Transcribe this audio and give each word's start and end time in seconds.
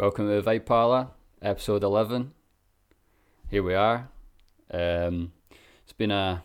Welcome 0.00 0.28
to 0.28 0.40
the 0.40 0.50
Vibe 0.50 0.64
Parlour, 0.64 1.08
episode 1.42 1.84
11. 1.84 2.32
Here 3.50 3.62
we 3.62 3.74
are. 3.74 4.08
Um, 4.70 5.32
it's 5.82 5.92
been 5.92 6.10
a. 6.10 6.42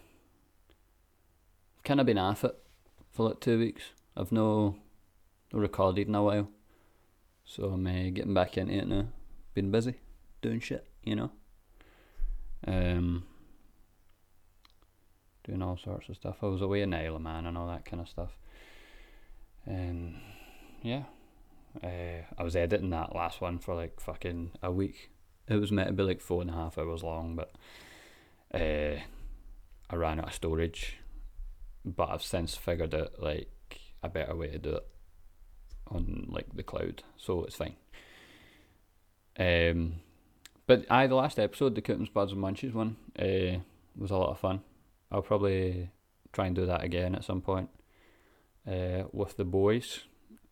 kind 1.85 2.01
of 2.01 2.05
been 2.05 2.17
off 2.17 2.43
it 2.43 2.53
for 3.13 3.29
like 3.29 3.39
two 3.39 3.57
weeks. 3.57 3.83
I've 4.17 4.33
no, 4.33 4.75
no 5.53 5.59
recorded 5.59 6.09
in 6.09 6.15
a 6.15 6.21
while. 6.21 6.49
So 7.45 7.67
I'm 7.67 7.87
uh, 7.87 8.09
getting 8.09 8.33
back 8.33 8.57
into 8.57 8.73
it 8.73 8.89
now. 8.89 9.07
Been 9.53 9.71
busy 9.71 10.01
doing 10.41 10.59
shit, 10.59 10.85
you 11.05 11.15
know. 11.15 11.31
Um, 12.67 13.23
doing 15.45 15.61
all 15.61 15.77
sorts 15.77 16.09
of 16.09 16.17
stuff. 16.17 16.39
I 16.41 16.47
was 16.47 16.61
away 16.61 16.81
in 16.81 16.93
Isle 16.93 17.19
Man 17.19 17.45
and 17.45 17.57
all 17.57 17.67
that 17.67 17.85
kind 17.85 18.01
of 18.01 18.09
stuff. 18.09 18.35
And 19.65 20.15
yeah, 20.81 21.03
uh, 21.83 22.23
I 22.37 22.43
was 22.43 22.55
editing 22.55 22.89
that 22.91 23.15
last 23.15 23.41
one 23.41 23.59
for 23.59 23.75
like 23.75 23.99
fucking 23.99 24.51
a 24.61 24.71
week. 24.71 25.11
It 25.47 25.55
was 25.55 25.71
meant 25.71 25.89
to 25.89 25.93
be 25.93 26.03
like 26.03 26.21
four 26.21 26.41
and 26.41 26.49
a 26.49 26.53
half 26.53 26.77
hours 26.77 27.03
long, 27.03 27.35
but 27.35 27.51
uh, 28.53 28.99
I 29.89 29.95
ran 29.95 30.19
out 30.19 30.27
of 30.27 30.33
storage. 30.33 30.97
But 31.83 32.09
I've 32.09 32.23
since 32.23 32.55
figured 32.55 32.95
out 32.95 33.21
like 33.21 33.79
a 34.01 34.09
better 34.09 34.35
way 34.35 34.49
to 34.49 34.57
do 34.57 34.75
it 34.75 34.87
on 35.91 36.25
like 36.29 36.47
the 36.55 36.63
cloud, 36.63 37.03
so 37.17 37.43
it's 37.43 37.55
fine. 37.55 37.75
Um, 39.37 39.97
but 40.67 40.85
I 40.89 41.05
the 41.07 41.15
last 41.15 41.37
episode, 41.37 41.75
the 41.75 41.81
Coopins 41.81 42.09
Buds 42.09 42.31
and 42.31 42.41
Munchies 42.41 42.73
one, 42.73 42.95
uh, 43.19 43.59
was 43.95 44.11
a 44.11 44.17
lot 44.17 44.31
of 44.31 44.39
fun. 44.39 44.61
I'll 45.11 45.21
probably 45.21 45.91
try 46.33 46.47
and 46.47 46.55
do 46.55 46.65
that 46.65 46.83
again 46.83 47.15
at 47.15 47.23
some 47.23 47.41
point 47.41 47.69
uh, 48.67 49.03
with 49.11 49.37
the 49.37 49.45
boys. 49.45 50.01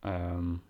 Um, 0.02 0.62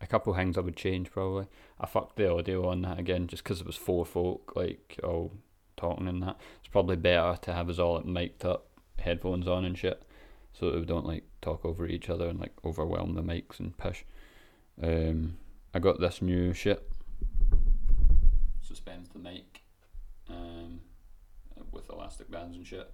a 0.00 0.06
couple 0.06 0.34
things 0.34 0.56
I 0.56 0.62
would 0.62 0.76
change 0.76 1.10
probably. 1.10 1.46
I 1.78 1.86
fucked 1.86 2.16
the 2.16 2.32
audio 2.32 2.68
on 2.68 2.82
that 2.82 2.98
again 2.98 3.26
just 3.26 3.44
because 3.44 3.60
it 3.60 3.66
was 3.66 3.76
four 3.76 4.06
folk 4.06 4.52
like 4.56 4.98
all 5.02 5.32
talking 5.76 6.08
and 6.08 6.22
that. 6.22 6.36
It's 6.60 6.68
probably 6.68 6.96
better 6.96 7.38
to 7.42 7.52
have 7.52 7.68
us 7.68 7.78
all 7.78 7.96
like, 7.96 8.06
mic'd 8.06 8.44
up, 8.44 8.68
headphones 8.98 9.46
on 9.46 9.64
and 9.64 9.76
shit, 9.76 10.02
so 10.52 10.70
that 10.70 10.78
we 10.78 10.86
don't 10.86 11.06
like 11.06 11.24
talk 11.42 11.64
over 11.64 11.86
each 11.86 12.08
other 12.08 12.28
and 12.28 12.40
like 12.40 12.52
overwhelm 12.64 13.14
the 13.14 13.22
mics 13.22 13.60
and 13.60 13.76
push. 13.76 14.04
Um, 14.82 15.36
I 15.74 15.78
got 15.78 16.00
this 16.00 16.22
new 16.22 16.52
shit. 16.52 16.90
Suspends 18.60 19.08
the 19.10 19.18
mic, 19.18 19.62
um, 20.28 20.80
with 21.72 21.90
elastic 21.90 22.30
bands 22.30 22.56
and 22.56 22.66
shit, 22.66 22.90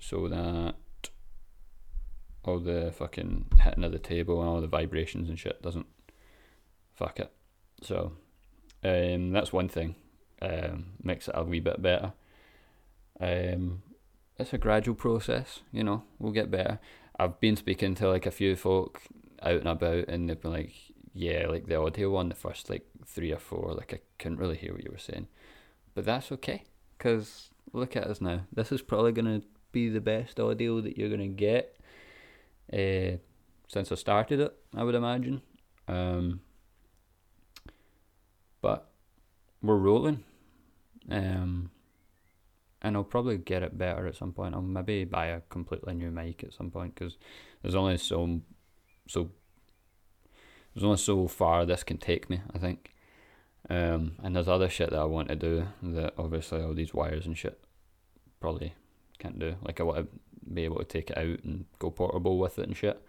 so 0.00 0.28
that 0.28 0.76
all 2.44 2.58
the 2.58 2.92
fucking 2.96 3.46
hitting 3.62 3.84
of 3.84 3.92
the 3.92 3.98
table 3.98 4.40
and 4.40 4.48
all 4.48 4.60
the 4.60 4.66
vibrations 4.66 5.28
and 5.28 5.38
shit 5.38 5.62
doesn't 5.62 5.86
fuck 6.94 7.20
it. 7.20 7.32
So 7.82 8.12
um, 8.84 9.32
that's 9.32 9.52
one 9.52 9.68
thing. 9.68 9.94
Um, 10.42 10.92
makes 11.02 11.28
it 11.28 11.34
a 11.36 11.44
wee 11.44 11.60
bit 11.60 11.82
better. 11.82 12.12
Um, 13.20 13.82
it's 14.38 14.54
a 14.54 14.58
gradual 14.58 14.94
process, 14.94 15.60
you 15.70 15.84
know. 15.84 16.04
We'll 16.18 16.32
get 16.32 16.50
better. 16.50 16.80
I've 17.18 17.38
been 17.40 17.56
speaking 17.56 17.94
to 17.96 18.08
like 18.08 18.24
a 18.24 18.30
few 18.30 18.56
folk 18.56 19.02
out 19.42 19.56
and 19.56 19.68
about, 19.68 20.08
and 20.08 20.28
they've 20.28 20.40
been 20.40 20.52
like, 20.52 20.72
"Yeah, 21.12 21.46
like 21.48 21.66
the 21.66 21.76
audio 21.76 22.10
one, 22.10 22.30
the 22.30 22.34
first 22.34 22.70
like 22.70 22.86
three 23.04 23.32
or 23.32 23.38
four, 23.38 23.74
like 23.74 23.92
I 23.92 24.00
couldn't 24.18 24.38
really 24.38 24.56
hear 24.56 24.72
what 24.72 24.84
you 24.84 24.90
were 24.90 24.98
saying, 24.98 25.28
but 25.94 26.06
that's 26.06 26.32
okay, 26.32 26.64
cause 26.98 27.50
look 27.74 27.96
at 27.96 28.06
us 28.06 28.22
now. 28.22 28.46
This 28.50 28.72
is 28.72 28.80
probably 28.80 29.12
gonna 29.12 29.42
be 29.72 29.90
the 29.90 30.00
best 30.00 30.40
audio 30.40 30.80
that 30.80 30.96
you're 30.96 31.10
gonna 31.10 31.28
get 31.28 31.76
uh, 32.72 33.18
since 33.68 33.92
I 33.92 33.94
started 33.94 34.40
it, 34.40 34.54
I 34.76 34.82
would 34.82 34.94
imagine. 34.94 35.42
Um, 35.88 36.40
but 38.60 38.90
we're 39.62 39.76
rolling. 39.76 40.24
Um, 41.10 41.70
and 42.82 42.96
I'll 42.96 43.04
probably 43.04 43.38
get 43.38 43.62
it 43.62 43.76
better 43.76 44.06
at 44.06 44.16
some 44.16 44.32
point. 44.32 44.54
I'll 44.54 44.62
maybe 44.62 45.04
buy 45.04 45.26
a 45.26 45.40
completely 45.42 45.94
new 45.94 46.10
mic 46.10 46.42
at 46.44 46.54
some 46.54 46.70
point 46.70 46.94
because 46.94 47.16
there's 47.62 47.74
only 47.74 47.98
so 47.98 48.40
so 49.06 49.30
there's 50.74 50.84
only 50.84 50.96
so 50.96 51.26
far 51.28 51.66
this 51.66 51.82
can 51.82 51.98
take 51.98 52.30
me. 52.30 52.40
I 52.54 52.58
think. 52.58 52.94
Um, 53.68 54.12
and 54.22 54.34
there's 54.34 54.48
other 54.48 54.68
shit 54.68 54.90
that 54.90 54.98
I 54.98 55.04
want 55.04 55.28
to 55.28 55.36
do 55.36 55.66
that 55.82 56.14
obviously 56.16 56.62
all 56.62 56.74
these 56.74 56.94
wires 56.94 57.26
and 57.26 57.36
shit 57.36 57.62
probably 58.40 58.74
can't 59.18 59.38
do. 59.38 59.56
Like 59.62 59.80
I 59.80 59.82
want 59.84 59.98
to 59.98 60.18
be 60.52 60.64
able 60.64 60.78
to 60.78 60.84
take 60.84 61.10
it 61.10 61.18
out 61.18 61.44
and 61.44 61.66
go 61.78 61.90
portable 61.90 62.38
with 62.38 62.58
it 62.58 62.66
and 62.66 62.76
shit, 62.76 63.00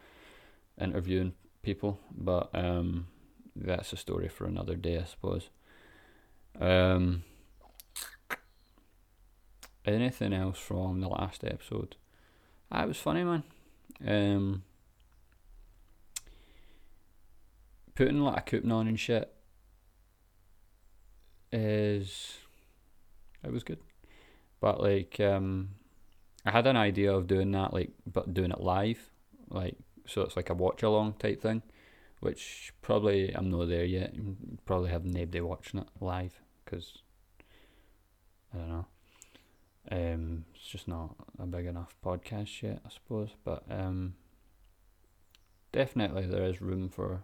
interviewing 0.80 1.34
people. 1.64 2.00
But 2.12 2.50
um, 2.54 3.08
that's 3.56 3.94
a 3.94 3.98
story 3.98 4.28
for 4.28 4.46
another 4.46 4.76
day, 4.76 5.00
I 5.00 5.06
suppose. 5.06 5.50
Um, 6.60 7.24
anything 9.86 10.34
else 10.34 10.60
from 10.60 11.02
the 11.02 11.10
last 11.10 11.44
episode? 11.44 11.96
Ah, 12.72 12.84
it 12.84 12.88
was 12.88 12.98
funny, 12.98 13.24
man. 13.24 13.44
Um, 14.06 14.64
putting 17.96 18.22
like 18.22 18.38
a 18.38 18.42
coupon 18.42 18.72
on 18.72 18.88
and 18.88 19.00
shit 19.00 19.32
is 21.52 22.38
it 23.44 23.52
was 23.52 23.64
good, 23.64 23.80
but 24.60 24.82
like 24.82 25.20
um, 25.20 25.70
I 26.46 26.52
had 26.52 26.68
an 26.68 26.78
idea 26.78 27.14
of 27.14 27.28
doing 27.28 27.52
that, 27.52 27.74
like, 27.74 27.92
but 28.12 28.34
doing 28.34 28.52
it 28.52 28.62
live, 28.62 29.12
like, 29.50 29.78
so 30.08 30.22
it's 30.22 30.36
like 30.36 30.50
a 30.50 30.54
watch 30.54 30.84
along 30.84 31.14
type 31.14 31.42
thing, 31.42 31.62
which 32.20 32.74
probably 32.82 33.34
I'm 33.36 33.50
not 33.50 33.68
there 33.70 33.86
yet. 33.86 34.14
Probably 34.66 34.90
have 34.90 35.06
nobody 35.06 35.42
watching 35.42 35.80
it 35.80 35.88
live 36.00 36.40
because 36.66 37.00
I 38.54 38.58
don't 38.58 38.70
know. 38.70 38.86
Um, 39.92 40.46
it's 40.56 40.68
just 40.68 40.88
not 40.88 41.16
a 41.40 41.46
big 41.46 41.66
enough 41.66 41.96
podcast 42.04 42.62
yet, 42.62 42.82
I 42.86 42.90
suppose. 42.90 43.30
But 43.44 43.64
um, 43.70 44.16
definitely 45.72 46.26
there 46.28 46.46
is 46.46 46.62
room 46.62 46.90
for 46.90 47.22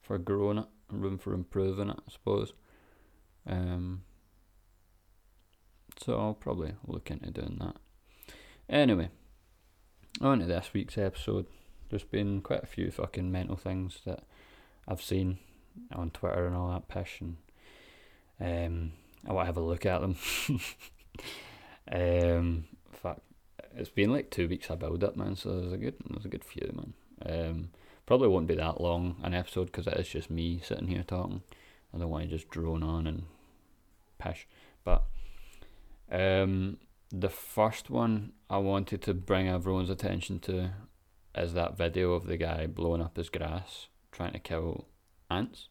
for 0.00 0.18
growing 0.18 0.58
it, 0.58 0.66
room 0.90 1.18
for 1.18 1.32
improving 1.32 1.90
it, 1.90 1.98
I 2.06 2.10
suppose. 2.10 2.52
Um, 3.46 4.02
so 5.98 6.18
I'll 6.18 6.34
probably 6.34 6.74
look 6.86 7.10
into 7.10 7.30
doing 7.30 7.58
that. 7.60 7.76
Anyway, 8.68 9.10
on 10.20 10.38
to 10.38 10.46
this 10.46 10.70
week's 10.72 10.96
episode. 10.96 11.46
There's 11.90 12.04
been 12.04 12.40
quite 12.40 12.62
a 12.62 12.66
few 12.66 12.90
fucking 12.90 13.30
mental 13.30 13.56
things 13.56 13.98
that 14.06 14.20
I've 14.88 15.02
seen 15.02 15.38
on 15.92 16.10
Twitter 16.10 16.46
and 16.46 16.56
all 16.56 16.70
that 16.70 16.88
pish, 16.88 17.20
and 17.20 17.36
um, 18.40 18.92
I 19.28 19.32
want 19.32 19.44
to 19.44 19.46
have 19.46 19.56
a 19.56 19.60
look 19.60 19.84
at 19.84 20.00
them. 20.00 20.16
um, 21.92 22.64
fuck, 22.92 23.20
it's 23.76 23.90
been 23.90 24.12
like 24.12 24.30
two 24.30 24.48
weeks 24.48 24.70
of 24.70 24.78
build 24.78 25.04
up, 25.04 25.16
man. 25.16 25.36
So 25.36 25.60
there's 25.60 25.72
a 25.72 25.78
good, 25.78 25.94
there's 26.08 26.24
a 26.24 26.28
good 26.28 26.44
few, 26.44 26.72
man. 26.72 26.94
Um, 27.24 27.68
probably 28.06 28.28
won't 28.28 28.46
be 28.46 28.54
that 28.54 28.80
long 28.80 29.16
an 29.22 29.34
episode 29.34 29.66
because 29.66 29.86
it 29.86 29.98
is 29.98 30.08
just 30.08 30.30
me 30.30 30.60
sitting 30.64 30.88
here 30.88 31.02
talking. 31.02 31.42
I 31.94 31.98
don't 31.98 32.08
want 32.08 32.24
to 32.24 32.30
just 32.30 32.48
drone 32.48 32.82
on 32.82 33.06
and 33.06 33.24
pish, 34.18 34.46
but 34.82 35.04
um, 36.10 36.78
the 37.12 37.28
first 37.28 37.90
one 37.90 38.32
I 38.48 38.56
wanted 38.56 39.02
to 39.02 39.12
bring 39.12 39.46
everyone's 39.46 39.90
attention 39.90 40.38
to 40.40 40.70
is 41.34 41.52
that 41.52 41.76
video 41.76 42.14
of 42.14 42.26
the 42.26 42.38
guy 42.38 42.66
blowing 42.66 43.02
up 43.02 43.18
his 43.18 43.28
grass 43.28 43.88
trying 44.10 44.32
to 44.32 44.38
kill 44.38 44.86
ants 45.30 45.68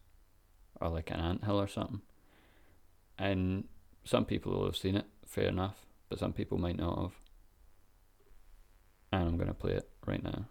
or 0.79 0.90
like 0.90 1.09
an 1.09 1.19
ant 1.19 1.44
hill 1.44 1.59
or 1.59 1.68
something. 1.68 2.02
And 3.18 3.66
some 4.03 4.25
people 4.25 4.52
will 4.52 4.66
have 4.66 4.78
seen 4.78 4.96
it, 4.96 5.06
fair 5.25 5.47
enough, 5.47 5.85
but 6.09 6.19
some 6.19 6.34
people 6.34 6.59
might 6.59 6.78
not 6.78 7.00
have. 7.00 7.12
And 9.12 9.23
I'm 9.28 9.38
going 9.38 9.47
to 9.47 9.53
play 9.53 9.73
it 9.73 9.90
right 10.05 10.23
now. 10.23 10.46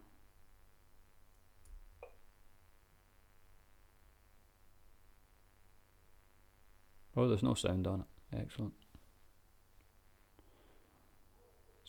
Oh, 7.16 7.28
there's 7.28 7.42
no 7.42 7.54
sound 7.54 7.86
on 7.86 8.00
it. 8.00 8.36
Excellent. 8.40 8.74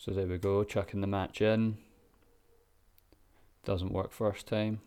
So 0.04 0.10
there 0.10 0.26
we 0.26 0.36
go, 0.36 0.64
chucking 0.64 1.00
the 1.00 1.06
match 1.06 1.40
in. 1.40 1.78
Doesn't 3.64 3.92
work 3.92 4.10
first 4.10 4.48
time. 4.48 4.80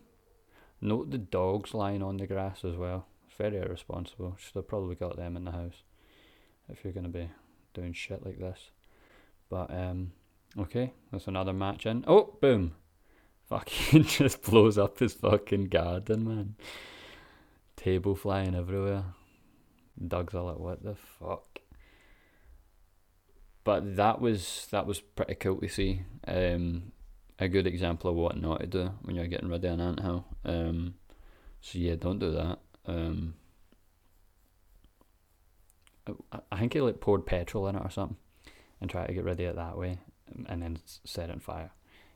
Note 0.82 1.10
the 1.10 1.16
dogs 1.16 1.72
lying 1.72 2.02
on 2.02 2.18
the 2.18 2.26
grass 2.26 2.66
as 2.66 2.76
well. 2.76 3.06
Very 3.38 3.56
irresponsible. 3.56 4.36
Should 4.38 4.56
have 4.56 4.68
probably 4.68 4.94
got 4.94 5.16
them 5.16 5.34
in 5.34 5.46
the 5.46 5.52
house 5.52 5.84
if 6.68 6.84
you're 6.84 6.92
going 6.92 7.10
to 7.10 7.18
be 7.18 7.30
doing 7.72 7.94
shit 7.94 8.26
like 8.26 8.38
this. 8.38 8.68
But, 9.48 9.70
um, 9.70 10.12
okay, 10.58 10.92
that's 11.10 11.28
another 11.28 11.54
match 11.54 11.86
in. 11.86 12.04
Oh, 12.06 12.36
boom! 12.42 12.74
Fucking 13.48 14.04
just 14.04 14.42
blows 14.42 14.76
up 14.76 14.98
his 14.98 15.14
fucking 15.14 15.68
garden, 15.68 16.28
man. 16.28 16.56
Table 17.74 18.14
flying 18.14 18.54
everywhere. 18.54 19.04
Doug's 20.06 20.34
all 20.34 20.44
like, 20.44 20.58
what 20.58 20.82
the 20.82 20.94
fuck? 20.94 21.60
But 23.66 23.96
that 23.96 24.20
was 24.20 24.66
that 24.70 24.86
was 24.86 25.00
pretty 25.00 25.34
cool 25.34 25.60
to 25.60 25.68
see. 25.68 26.02
Um, 26.26 26.92
a 27.38 27.48
good 27.48 27.66
example 27.66 28.08
of 28.08 28.16
what 28.16 28.40
not 28.40 28.60
to 28.60 28.66
do 28.66 28.90
when 29.02 29.16
you're 29.16 29.26
getting 29.26 29.50
rid 29.50 29.64
of 29.64 29.72
an 29.72 29.80
anthill. 29.80 30.24
Um, 30.44 30.94
So 31.60 31.78
yeah, 31.78 31.96
don't 31.96 32.20
do 32.20 32.30
that. 32.30 32.58
Um, 32.86 33.34
I, 36.06 36.38
I 36.52 36.58
think 36.58 36.74
he 36.74 36.80
like 36.80 37.00
poured 37.00 37.26
petrol 37.26 37.66
in 37.66 37.74
it 37.74 37.82
or 37.84 37.90
something, 37.90 38.16
and 38.80 38.88
tried 38.88 39.08
to 39.08 39.14
get 39.14 39.24
rid 39.24 39.40
of 39.40 39.46
it 39.46 39.56
that 39.56 39.76
way, 39.76 39.98
and 40.46 40.62
then 40.62 40.78
set 41.04 41.28
it 41.28 41.32
on 41.32 41.40
fire. 41.40 41.72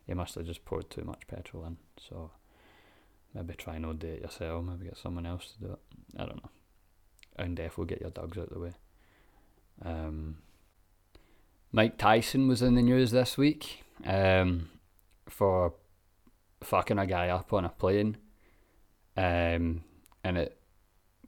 He 0.06 0.14
must 0.14 0.36
have 0.36 0.46
just 0.46 0.64
poured 0.64 0.88
too 0.88 1.02
much 1.02 1.26
petrol 1.26 1.64
in. 1.64 1.78
So 1.98 2.30
maybe 3.34 3.54
try 3.54 3.78
not 3.78 3.98
do 3.98 4.06
it 4.06 4.22
yourself. 4.22 4.64
Maybe 4.64 4.84
get 4.84 4.96
someone 4.96 5.26
else 5.26 5.52
to 5.52 5.66
do 5.66 5.72
it. 5.72 5.80
I 6.16 6.26
don't 6.26 6.42
know. 6.42 6.50
And 7.36 7.56
definitely 7.56 7.86
get 7.86 8.00
your 8.02 8.10
dogs 8.10 8.38
out 8.38 8.48
of 8.48 8.54
the 8.54 8.60
way. 8.60 8.72
Um, 9.84 10.36
Mike 11.72 11.98
Tyson 11.98 12.48
was 12.48 12.62
in 12.62 12.74
the 12.74 12.82
news 12.82 13.12
this 13.12 13.38
week 13.38 13.84
um, 14.04 14.70
for 15.28 15.74
fucking 16.62 16.98
a 16.98 17.06
guy 17.06 17.28
up 17.28 17.52
on 17.52 17.64
a 17.64 17.68
plane. 17.68 18.16
Um, 19.16 19.84
and 20.24 20.36
it 20.36 20.58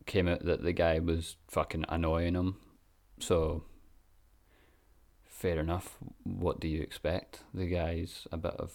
came 0.04 0.26
out 0.26 0.44
that 0.44 0.64
the 0.64 0.72
guy 0.72 0.98
was 0.98 1.36
fucking 1.48 1.84
annoying 1.88 2.34
him. 2.34 2.56
So, 3.20 3.62
fair 5.24 5.60
enough. 5.60 5.96
What 6.24 6.58
do 6.58 6.66
you 6.66 6.82
expect? 6.82 7.40
The 7.54 7.66
guy's 7.66 8.26
a 8.32 8.36
bit 8.36 8.54
of 8.58 8.72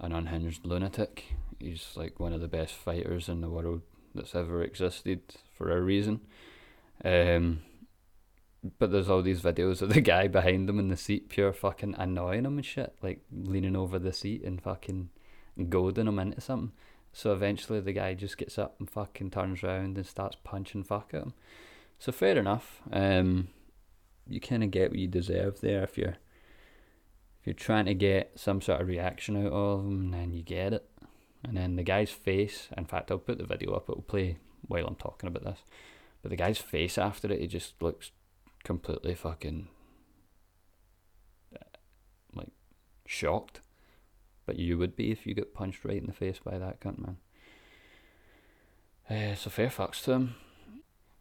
an 0.00 0.12
unhinged 0.12 0.66
lunatic. 0.66 1.24
He's 1.58 1.92
like 1.96 2.20
one 2.20 2.34
of 2.34 2.42
the 2.42 2.48
best 2.48 2.74
fighters 2.74 3.28
in 3.28 3.40
the 3.40 3.48
world 3.48 3.80
that's 4.14 4.34
ever 4.34 4.62
existed 4.62 5.20
for 5.56 5.70
a 5.70 5.80
reason. 5.80 6.20
Um, 7.02 7.62
but 8.78 8.90
there's 8.90 9.10
all 9.10 9.22
these 9.22 9.42
videos 9.42 9.82
of 9.82 9.92
the 9.92 10.00
guy 10.12 10.28
behind 10.28 10.68
them 10.68 10.78
in 10.78 10.88
the 10.88 10.96
seat, 10.96 11.28
pure 11.28 11.52
fucking 11.52 11.94
annoying 11.98 12.44
him 12.44 12.56
and 12.56 12.66
shit, 12.66 12.94
like 13.02 13.20
leaning 13.30 13.76
over 13.76 13.98
the 13.98 14.12
seat 14.12 14.42
and 14.42 14.62
fucking 14.62 15.10
goading 15.68 16.06
him 16.06 16.18
into 16.18 16.40
something. 16.40 16.72
So 17.12 17.32
eventually 17.32 17.80
the 17.80 17.92
guy 17.92 18.14
just 18.14 18.38
gets 18.38 18.58
up 18.58 18.76
and 18.78 18.90
fucking 18.90 19.30
turns 19.30 19.62
around 19.62 19.96
and 19.96 20.06
starts 20.06 20.36
punching 20.42 20.84
fuck 20.84 21.10
at 21.12 21.22
him. 21.22 21.34
So 21.98 22.10
fair 22.10 22.36
enough. 22.38 22.80
Um, 22.90 23.48
you 24.28 24.40
kind 24.40 24.64
of 24.64 24.70
get 24.70 24.90
what 24.90 24.98
you 24.98 25.06
deserve 25.06 25.60
there 25.60 25.82
if 25.84 25.96
you're 25.98 26.16
if 27.40 27.48
you're 27.48 27.54
trying 27.54 27.84
to 27.84 27.94
get 27.94 28.32
some 28.36 28.62
sort 28.62 28.80
of 28.80 28.88
reaction 28.88 29.36
out 29.36 29.52
of 29.52 29.80
him, 29.84 30.10
then 30.12 30.32
you 30.32 30.42
get 30.42 30.72
it. 30.72 30.88
And 31.44 31.58
then 31.58 31.76
the 31.76 31.82
guy's 31.82 32.10
face. 32.10 32.68
In 32.74 32.86
fact, 32.86 33.10
I'll 33.10 33.18
put 33.18 33.36
the 33.36 33.44
video 33.44 33.74
up. 33.74 33.90
It'll 33.90 34.00
play 34.00 34.38
while 34.62 34.86
I'm 34.86 34.94
talking 34.94 35.28
about 35.28 35.44
this. 35.44 35.58
But 36.22 36.30
the 36.30 36.36
guy's 36.36 36.56
face 36.56 36.96
after 36.96 37.30
it, 37.30 37.42
he 37.42 37.46
just 37.46 37.82
looks 37.82 38.12
completely 38.64 39.14
fucking 39.14 39.68
like 42.34 42.48
shocked. 43.06 43.60
But 44.46 44.58
you 44.58 44.76
would 44.76 44.96
be 44.96 45.10
if 45.10 45.26
you 45.26 45.34
get 45.34 45.54
punched 45.54 45.84
right 45.84 45.96
in 45.96 46.06
the 46.06 46.12
face 46.12 46.40
by 46.44 46.58
that 46.58 46.80
cunt, 46.80 46.98
man. 46.98 47.16
Uh, 49.08 49.34
so 49.34 49.50
fair 49.50 49.68
fucks 49.68 50.02
to 50.04 50.12
him. 50.12 50.34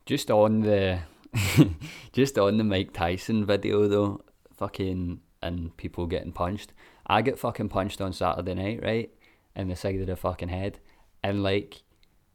Just 0.05 0.29
on 0.29 0.61
the, 0.61 0.99
just 2.11 2.37
on 2.37 2.57
the 2.57 2.63
Mike 2.63 2.91
Tyson 2.91 3.45
video 3.45 3.87
though, 3.87 4.21
fucking 4.53 5.21
and 5.41 5.75
people 5.77 6.05
getting 6.07 6.31
punched. 6.31 6.73
I 7.05 7.21
get 7.21 7.39
fucking 7.39 7.69
punched 7.69 8.01
on 8.01 8.13
Saturday 8.13 8.53
night, 8.53 8.81
right, 8.81 9.11
in 9.55 9.67
the 9.67 9.75
side 9.75 9.99
of 9.99 10.07
the 10.07 10.15
fucking 10.15 10.49
head, 10.49 10.79
and 11.21 11.43
like 11.43 11.83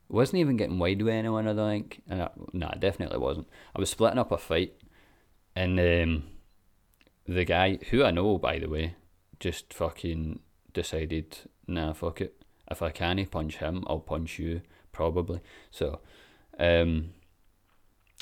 wasn't 0.08 0.40
even 0.40 0.56
getting 0.56 0.78
wide 0.78 1.02
with 1.02 1.12
anyone. 1.12 1.48
I 1.48 1.52
don't 1.52 1.70
think. 1.70 2.02
And 2.08 2.22
I, 2.22 2.76
definitely 2.78 3.18
wasn't. 3.18 3.48
I 3.74 3.80
was 3.80 3.90
splitting 3.90 4.18
up 4.18 4.32
a 4.32 4.38
fight, 4.38 4.74
and 5.58 5.80
um, 5.80 6.22
the 7.26 7.44
guy 7.44 7.80
who 7.90 8.04
I 8.04 8.12
know, 8.12 8.38
by 8.38 8.60
the 8.60 8.68
way, 8.68 8.94
just 9.40 9.74
fucking 9.74 10.38
decided, 10.72 11.36
nah, 11.66 11.94
fuck 11.94 12.20
it. 12.20 12.40
If 12.70 12.80
I 12.80 12.90
can't 12.90 13.28
punch 13.28 13.56
him, 13.56 13.82
I'll 13.88 13.98
punch 13.98 14.38
you, 14.38 14.60
probably. 14.92 15.40
So, 15.72 15.98
um, 16.60 17.10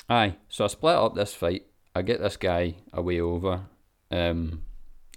aye. 0.09 0.37
So 0.49 0.63
I 0.63 0.67
split 0.67 0.95
up 0.95 1.13
this 1.13 1.35
fight. 1.35 1.67
I 1.93 2.01
get 2.01 2.21
this 2.21 2.37
guy 2.37 2.73
away 2.91 3.21
over, 3.21 3.65
um, 4.09 4.63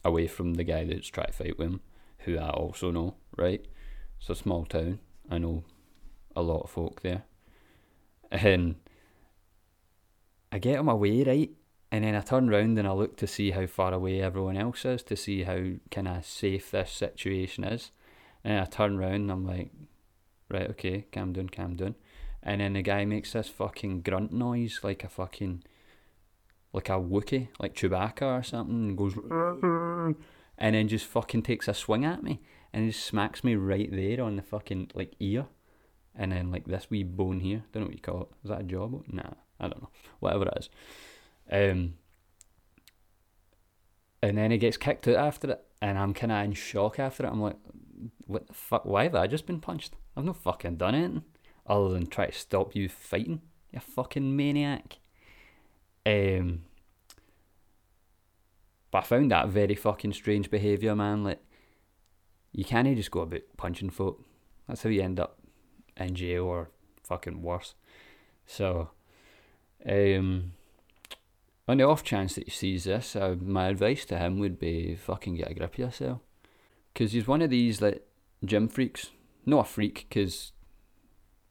away 0.04 0.26
from 0.26 0.54
the 0.54 0.64
guy 0.64 0.84
that's 0.84 1.08
trying 1.08 1.28
to 1.28 1.32
fight 1.32 1.58
with 1.58 1.68
him, 1.68 1.80
who 2.18 2.36
I 2.36 2.50
also 2.50 2.90
know, 2.90 3.14
right? 3.38 3.64
It's 4.18 4.28
a 4.28 4.34
small 4.34 4.66
town. 4.66 4.98
I 5.30 5.38
know 5.38 5.64
a 6.36 6.42
lot 6.42 6.64
of 6.64 6.70
folk 6.70 7.00
there. 7.00 7.22
And 8.30 8.74
I 10.52 10.58
get 10.58 10.78
him 10.78 10.88
away, 10.90 11.24
right? 11.24 11.50
And 11.92 12.04
then 12.04 12.14
I 12.14 12.20
turn 12.20 12.48
round 12.48 12.78
and 12.78 12.86
I 12.86 12.92
look 12.92 13.16
to 13.16 13.26
see 13.26 13.50
how 13.50 13.66
far 13.66 13.92
away 13.92 14.20
everyone 14.20 14.56
else 14.56 14.84
is, 14.84 15.02
to 15.04 15.16
see 15.16 15.42
how 15.42 15.60
kind 15.90 16.06
of 16.06 16.24
safe 16.24 16.70
this 16.70 16.92
situation 16.92 17.64
is. 17.64 17.90
And 18.44 18.60
I 18.60 18.64
turn 18.64 18.96
round 18.96 19.14
and 19.14 19.32
I'm 19.32 19.46
like, 19.46 19.70
right, 20.48 20.70
okay, 20.70 21.06
calm 21.12 21.32
down, 21.32 21.48
calm 21.48 21.74
down. 21.76 21.96
And 22.42 22.60
then 22.60 22.74
the 22.74 22.82
guy 22.82 23.04
makes 23.04 23.32
this 23.32 23.48
fucking 23.48 24.02
grunt 24.02 24.32
noise 24.32 24.80
like 24.82 25.04
a 25.04 25.08
fucking, 25.08 25.64
like 26.72 26.88
a 26.88 26.92
Wookie, 26.92 27.48
like 27.58 27.74
Chewbacca 27.74 28.38
or 28.38 28.42
something, 28.42 28.90
and 28.90 28.96
goes, 28.96 29.14
and 30.58 30.74
then 30.74 30.88
just 30.88 31.06
fucking 31.06 31.42
takes 31.42 31.68
a 31.68 31.74
swing 31.74 32.04
at 32.04 32.22
me 32.22 32.40
and 32.72 32.90
just 32.90 33.04
smacks 33.04 33.42
me 33.42 33.56
right 33.56 33.90
there 33.90 34.22
on 34.22 34.36
the 34.36 34.42
fucking 34.42 34.90
like 34.94 35.14
ear. 35.20 35.46
And 36.14 36.32
then 36.32 36.50
like 36.50 36.66
this 36.66 36.88
wee 36.90 37.02
bone 37.02 37.40
here, 37.40 37.64
don't 37.72 37.82
know 37.82 37.86
what 37.86 37.94
you 37.94 38.00
call 38.00 38.22
it. 38.22 38.28
Is 38.44 38.50
that 38.50 38.60
a 38.60 38.64
jawbone? 38.64 39.04
Nah, 39.12 39.34
I 39.58 39.68
don't 39.68 39.82
know. 39.82 39.90
Whatever 40.20 40.46
it 40.46 40.58
is. 40.58 40.70
Um, 41.50 41.94
and 44.22 44.38
then 44.38 44.50
he 44.50 44.58
gets 44.58 44.76
kicked 44.76 45.08
out 45.08 45.16
after 45.16 45.52
it, 45.52 45.64
and 45.82 45.98
I'm 45.98 46.14
kind 46.14 46.32
of 46.32 46.44
in 46.44 46.52
shock 46.52 46.98
after 46.98 47.24
it. 47.24 47.30
I'm 47.30 47.40
like, 47.40 47.56
what 48.26 48.46
the 48.46 48.54
fuck? 48.54 48.84
Why 48.84 49.04
have 49.04 49.14
I 49.14 49.26
just 49.26 49.46
been 49.46 49.60
punched? 49.60 49.94
I've 50.16 50.24
not 50.24 50.36
fucking 50.36 50.76
done 50.76 50.94
anything 50.94 51.24
other 51.66 51.88
than 51.90 52.06
try 52.06 52.26
to 52.26 52.32
stop 52.32 52.74
you 52.74 52.88
fighting, 52.88 53.40
you 53.72 53.80
fucking 53.80 54.36
maniac. 54.36 54.98
Um, 56.04 56.62
but 58.90 58.98
I 58.98 59.02
found 59.02 59.30
that 59.30 59.48
very 59.48 59.74
fucking 59.74 60.12
strange 60.12 60.50
behaviour, 60.50 60.96
man. 60.96 61.24
Like, 61.24 61.40
you 62.52 62.64
can't 62.64 62.96
just 62.96 63.10
go 63.10 63.20
about 63.20 63.42
punching 63.56 63.90
folk. 63.90 64.24
That's 64.66 64.82
how 64.82 64.90
you 64.90 65.02
end 65.02 65.20
up 65.20 65.38
in 65.96 66.14
jail 66.14 66.44
or 66.44 66.70
fucking 67.04 67.42
worse. 67.42 67.74
So, 68.46 68.90
um, 69.88 70.52
on 71.70 71.78
the 71.78 71.84
off 71.84 72.02
chance 72.02 72.34
that 72.34 72.44
he 72.44 72.50
sees 72.50 72.84
this, 72.84 73.14
uh, 73.14 73.36
my 73.40 73.68
advice 73.68 74.04
to 74.06 74.18
him 74.18 74.40
would 74.40 74.58
be 74.58 74.96
fucking 74.96 75.36
get 75.36 75.50
a 75.50 75.54
grip 75.54 75.74
of 75.74 75.78
yourself. 75.78 76.20
Because 76.92 77.12
he's 77.12 77.28
one 77.28 77.42
of 77.42 77.50
these 77.50 77.80
like 77.80 78.04
gym 78.44 78.68
freaks. 78.68 79.10
Not 79.46 79.66
a 79.66 79.68
freak, 79.68 80.06
because 80.08 80.52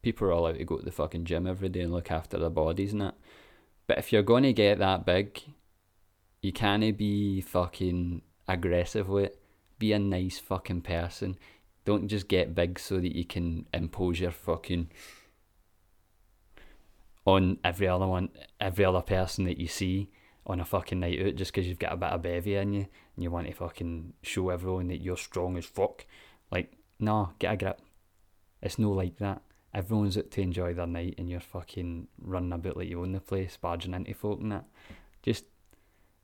people 0.02 0.28
are 0.28 0.32
all 0.32 0.46
out 0.46 0.58
to 0.58 0.64
go 0.64 0.76
to 0.76 0.84
the 0.84 0.92
fucking 0.92 1.24
gym 1.24 1.46
every 1.46 1.70
day 1.70 1.80
and 1.80 1.92
look 1.92 2.10
after 2.10 2.38
their 2.38 2.50
bodies 2.50 2.92
and 2.92 3.00
that. 3.00 3.14
But 3.86 3.98
if 3.98 4.12
you're 4.12 4.22
going 4.22 4.42
to 4.44 4.52
get 4.52 4.78
that 4.78 5.06
big, 5.06 5.42
you 6.42 6.52
can't 6.52 6.96
be 6.96 7.40
fucking 7.40 8.22
aggressive 8.46 9.08
with 9.08 9.24
it. 9.24 9.42
Be 9.78 9.92
a 9.92 9.98
nice 9.98 10.38
fucking 10.38 10.82
person. 10.82 11.36
Don't 11.86 12.08
just 12.08 12.28
get 12.28 12.54
big 12.54 12.78
so 12.78 13.00
that 13.00 13.16
you 13.16 13.24
can 13.24 13.66
impose 13.72 14.20
your 14.20 14.30
fucking 14.30 14.90
on 17.30 17.58
every 17.64 17.88
other 17.88 18.06
one, 18.06 18.30
every 18.60 18.84
other 18.84 19.00
person 19.00 19.44
that 19.44 19.58
you 19.58 19.68
see 19.68 20.10
on 20.46 20.60
a 20.60 20.64
fucking 20.64 21.00
night 21.00 21.20
out 21.24 21.36
just 21.36 21.52
because 21.52 21.66
you've 21.68 21.78
got 21.78 21.92
a 21.92 21.96
bit 21.96 22.10
of 22.10 22.22
bevy 22.22 22.56
in 22.56 22.72
you 22.72 22.86
and 23.14 23.22
you 23.22 23.30
want 23.30 23.46
to 23.46 23.52
fucking 23.52 24.12
show 24.22 24.50
everyone 24.50 24.88
that 24.88 25.02
you're 25.02 25.16
strong 25.16 25.56
as 25.56 25.64
fuck. 25.64 26.06
Like, 26.50 26.72
nah, 26.98 27.28
get 27.38 27.54
a 27.54 27.56
grip. 27.56 27.80
It's 28.62 28.78
no 28.78 28.90
like 28.90 29.18
that. 29.18 29.42
Everyone's 29.72 30.18
out 30.18 30.30
to 30.32 30.40
enjoy 30.40 30.74
their 30.74 30.86
night 30.86 31.14
and 31.18 31.28
you're 31.28 31.40
fucking 31.40 32.08
running 32.20 32.52
about 32.52 32.76
like 32.76 32.88
you 32.88 33.00
own 33.00 33.12
the 33.12 33.20
place, 33.20 33.56
barging 33.56 33.94
into 33.94 34.14
folk 34.14 34.40
and 34.40 34.52
that. 34.52 34.64
Just, 35.22 35.44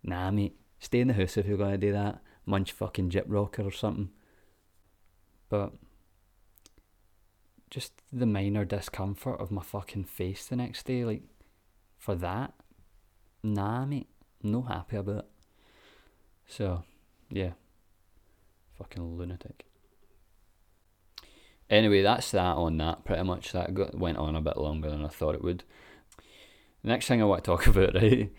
nah, 0.02 0.30
mate. 0.30 0.56
Stay 0.78 1.00
in 1.00 1.08
the 1.08 1.14
house 1.14 1.36
if 1.36 1.46
you're 1.46 1.56
going 1.56 1.72
to 1.72 1.78
do 1.78 1.92
that. 1.92 2.20
Munch 2.44 2.72
fucking 2.72 3.10
Jip 3.10 3.24
Rocker 3.28 3.62
or 3.62 3.72
something. 3.72 4.10
But 5.48 5.72
just 7.70 7.92
the 8.12 8.26
minor 8.26 8.64
discomfort 8.64 9.40
of 9.40 9.50
my 9.50 9.62
fucking 9.62 10.04
face 10.04 10.46
the 10.46 10.56
next 10.56 10.86
day, 10.86 11.04
like 11.04 11.22
for 11.98 12.14
that, 12.14 12.54
nah, 13.42 13.84
mate, 13.84 14.08
no 14.42 14.62
happy 14.62 14.96
about 14.96 15.18
it. 15.18 15.26
So, 16.46 16.84
yeah, 17.30 17.52
fucking 18.78 19.16
lunatic. 19.16 19.64
Anyway, 21.68 22.02
that's 22.02 22.30
that 22.30 22.56
on 22.56 22.76
that. 22.78 23.04
Pretty 23.04 23.24
much 23.24 23.52
that 23.52 23.74
got, 23.74 23.98
went 23.98 24.18
on 24.18 24.36
a 24.36 24.40
bit 24.40 24.56
longer 24.56 24.88
than 24.88 25.04
I 25.04 25.08
thought 25.08 25.34
it 25.34 25.42
would. 25.42 25.64
The 26.82 26.88
next 26.88 27.08
thing 27.08 27.20
I 27.20 27.24
want 27.24 27.42
to 27.42 27.50
talk 27.50 27.66
about, 27.66 27.94
right, 27.94 28.32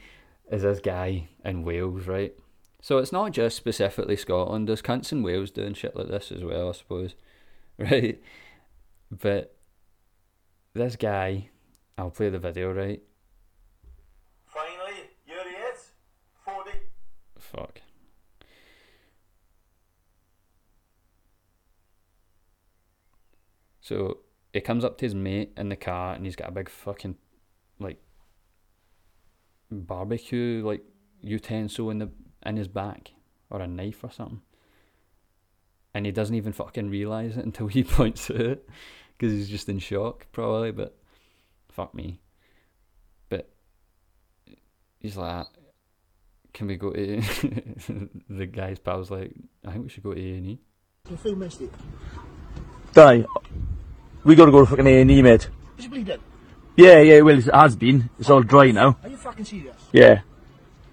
is 0.50 0.62
this 0.62 0.79
guy 0.79 1.27
in 1.43 1.63
Wales, 1.63 2.07
right? 2.07 2.34
So 2.81 3.00
it's 3.00 3.12
not 3.12 3.31
just 3.31 3.57
specifically 3.57 4.15
Scotland. 4.15 4.69
There's 4.69 4.81
cunts 4.81 5.12
in 5.12 5.24
Wales 5.24 5.51
doing 5.51 5.74
shit 5.74 5.96
like 5.96 6.07
this 6.07 6.31
as 6.31 6.43
well, 6.43 6.69
I 6.69 6.72
suppose, 6.72 7.15
right? 7.77 8.22
But 9.12 9.56
this 10.74 10.96
guy, 10.96 11.50
I'll 11.98 12.12
play 12.12 12.30
the 12.30 12.40
video, 12.40 12.72
right? 12.74 13.02
Finally, 14.46 15.10
here 15.26 15.44
he 15.44 15.56
is. 15.56 15.92
40. 16.44 16.72
Fuck. 17.40 17.82
So 23.82 24.18
he 24.52 24.60
comes 24.60 24.84
up 24.84 24.98
to 24.98 25.06
his 25.06 25.16
mate 25.16 25.54
in 25.56 25.70
the 25.70 25.78
car 25.78 26.14
and 26.14 26.26
he's 26.26 26.36
got 26.36 26.50
a 26.50 26.52
big 26.52 26.68
fucking 26.68 27.16
like 27.80 28.02
barbecue 29.72 30.62
like 30.66 30.84
utensil 31.22 31.90
in 31.90 32.00
the 32.00 32.10
in 32.46 32.58
his 32.58 32.68
back 32.68 33.12
or 33.50 33.62
a 33.62 33.68
knife 33.68 34.04
or 34.04 34.12
something. 34.12 34.42
And 35.98 36.06
he 36.06 36.12
doesn't 36.12 36.36
even 36.36 36.54
fucking 36.54 36.92
realize 36.92 37.38
it 37.38 37.44
until 37.44 37.66
he 37.66 37.84
points 37.98 38.30
at 38.30 38.36
it 38.39 38.70
because 39.18 39.34
he's 39.34 39.50
just 39.50 39.68
in 39.68 39.80
shock 39.80 40.27
probably. 40.32 40.72
But 40.72 40.96
fuck 41.70 41.96
me. 41.96 42.20
But 43.30 43.50
he's 45.00 45.18
like, 45.18 45.34
ah, 45.34 45.48
"Can 46.54 46.68
we 46.68 46.75
go 46.75 46.92
to?" 46.92 47.22
the 48.30 48.46
guy's 48.46 48.77
pal's 48.77 49.10
like, 49.10 49.34
"I 49.66 49.72
think 49.72 49.86
we 49.86 49.89
should 49.89 50.04
go 50.04 50.13
to 50.13 50.22
A 50.22 50.38
and 50.38 50.46
E." 50.46 50.60
You 51.10 51.18
feel 51.18 51.36
missed 51.36 51.62
it. 51.62 51.72
Die. 52.94 53.25
We 54.24 54.36
gotta 54.36 54.51
go 54.51 54.60
to 54.60 54.66
fucking 54.68 54.86
A&E, 54.86 55.22
mate. 55.24 55.50
Is 55.80 55.86
you 55.86 55.89
bleeding? 55.89 56.20
Yeah, 56.75 57.00
yeah, 57.00 57.22
well, 57.22 57.39
it 57.39 57.46
has 57.46 57.75
been. 57.75 58.10
It's 58.20 58.30
all 58.30 58.44
dry 58.44 58.70
now. 58.70 58.98
Are 59.01 59.10
you 59.10 59.18
fucking 59.18 59.46
serious? 59.46 59.77
Yeah. 59.92 60.22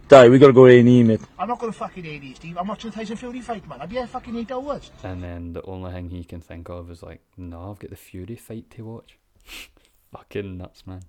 Die, 0.07 0.29
we 0.29 0.39
gotta 0.39 0.53
go 0.53 0.67
A&E, 0.67 1.03
mate. 1.03 1.21
I'm 1.39 1.49
not 1.49 1.59
going 1.59 1.73
to 1.73 1.79
fucking 1.79 2.05
A 2.05 2.19
these, 2.19 2.37
Steve. 2.37 2.59
I'm 2.59 2.67
watching 2.67 2.91
the 2.91 2.97
Tyson 2.97 3.17
Fury 3.17 3.41
fight, 3.41 3.67
man. 3.67 3.81
I'll 3.81 3.87
be 3.87 3.97
here 3.97 4.07
fucking 4.07 4.37
eight 4.37 4.53
hours. 4.53 4.91
And 5.03 5.23
then 5.23 5.55
the 5.55 5.63
only 5.63 5.93
thing 5.93 6.11
he 6.11 6.25
can 6.25 6.43
think 6.43 6.69
of 6.69 6.91
is 6.91 7.03
like, 7.03 7.23
no, 7.39 7.71
I've 7.71 7.79
got 7.79 7.89
the 7.89 7.97
Fury 7.97 8.37
fight 8.37 8.71
to 8.73 8.85
watch. 8.85 9.19
Fucking 10.13 10.59
nuts, 10.59 10.87
man. 10.87 11.05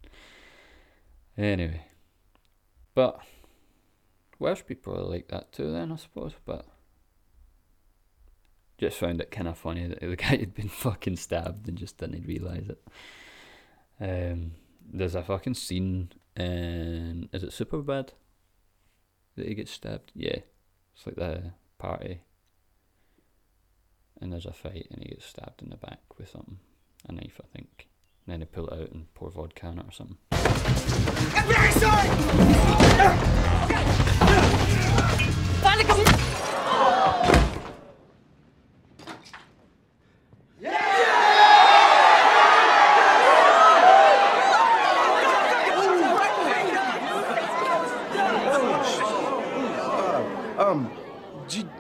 Anyway. 1.38 1.88
But 2.94 3.20
Welsh 4.40 4.64
people 4.66 4.96
are 4.98 5.04
like 5.04 5.28
that 5.28 5.52
too 5.52 5.74
then, 5.74 5.92
I 5.92 5.98
suppose, 5.98 6.32
but 6.46 6.66
just 8.78 8.98
found 8.98 9.20
it 9.20 9.30
kind 9.30 9.50
of 9.50 9.58
funny 9.58 9.88
that 9.88 10.00
the 10.00 10.16
guy 10.16 10.38
had 10.38 10.54
been 10.54 10.70
fucking 10.70 11.18
stabbed 11.18 11.68
and 11.68 11.78
just 11.78 11.98
didn't 11.98 12.26
realise 12.26 12.70
it. 12.70 12.88
Um, 14.00 14.54
there's 14.90 15.16
a 15.16 15.24
fucking 15.24 15.56
scene 15.56 16.14
in, 16.38 17.28
is 17.34 17.44
it 17.44 17.50
Superbad? 17.50 18.12
That 19.36 19.48
he 19.48 19.56
gets 19.56 19.72
stabbed? 19.72 20.12
Yeah. 20.16 20.40
It's 20.96 21.06
like 21.06 21.16
the 21.16 21.52
party 21.78 22.22
and 24.22 24.32
there's 24.32 24.46
a 24.46 24.54
fight 24.54 24.88
and 24.92 25.04
he 25.04 25.10
gets 25.10 25.26
stabbed 25.26 25.62
in 25.62 25.70
the 25.70 25.78
back 25.78 26.00
with 26.18 26.30
something 26.30 26.60
a 27.08 27.12
knife 27.12 27.40
I 27.44 27.48
think 27.56 27.88
and 28.26 28.34
then 28.34 28.40
they 28.40 28.46
pull 28.46 28.68
it 28.68 28.82
out 28.82 28.92
and 28.92 29.14
pour 29.14 29.30
vodka 29.30 29.68
on 29.68 29.80
it 29.80 29.86
or 29.86 29.92
something 29.92 30.18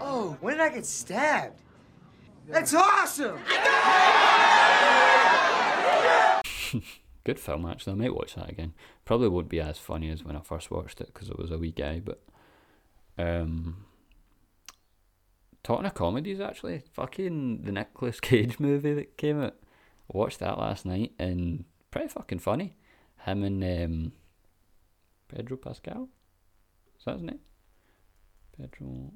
Oh, 0.07 0.37
when 0.41 0.57
did 0.57 0.61
I 0.61 0.69
get 0.85 0.91
stabbed? 0.91 1.61
That's 2.47 2.73
awesome! 2.75 3.39
good 7.23 7.39
film 7.39 7.65
actually. 7.65 7.93
I 7.93 7.95
might 7.95 8.13
watch 8.13 8.35
that 8.35 8.49
again. 8.49 8.73
Probably 9.03 9.29
won't 9.29 9.49
be 9.49 9.59
as 9.59 9.79
funny 9.79 10.11
as 10.11 10.23
when 10.23 10.35
I 10.35 10.41
first 10.41 10.69
watched 10.69 11.01
it 11.01 11.07
because 11.07 11.31
I 11.31 11.33
was 11.37 11.49
a 11.51 11.57
wee 11.57 11.71
guy 11.71 11.99
but 12.05 12.21
um 13.17 13.85
talking 15.63 15.87
of 15.87 15.95
comedies 15.95 16.39
actually. 16.39 16.83
Fucking 16.93 17.63
the 17.63 17.71
Nicolas 17.71 18.19
Cage 18.19 18.59
movie 18.59 18.93
that 18.93 19.17
came 19.17 19.41
out. 19.41 19.55
I 20.13 20.17
watched 20.17 20.39
that 20.39 20.59
last 20.59 20.85
night 20.85 21.13
and 21.17 21.65
pretty 21.89 22.09
fucking 22.09 22.39
funny. 22.39 22.75
Him 23.25 23.43
and 23.43 23.63
um, 23.63 24.11
Pedro 25.29 25.57
Pascal? 25.57 26.09
Is 26.99 27.05
that 27.05 27.15
his 27.15 27.23
name? 27.23 27.39
Pedro 28.55 29.13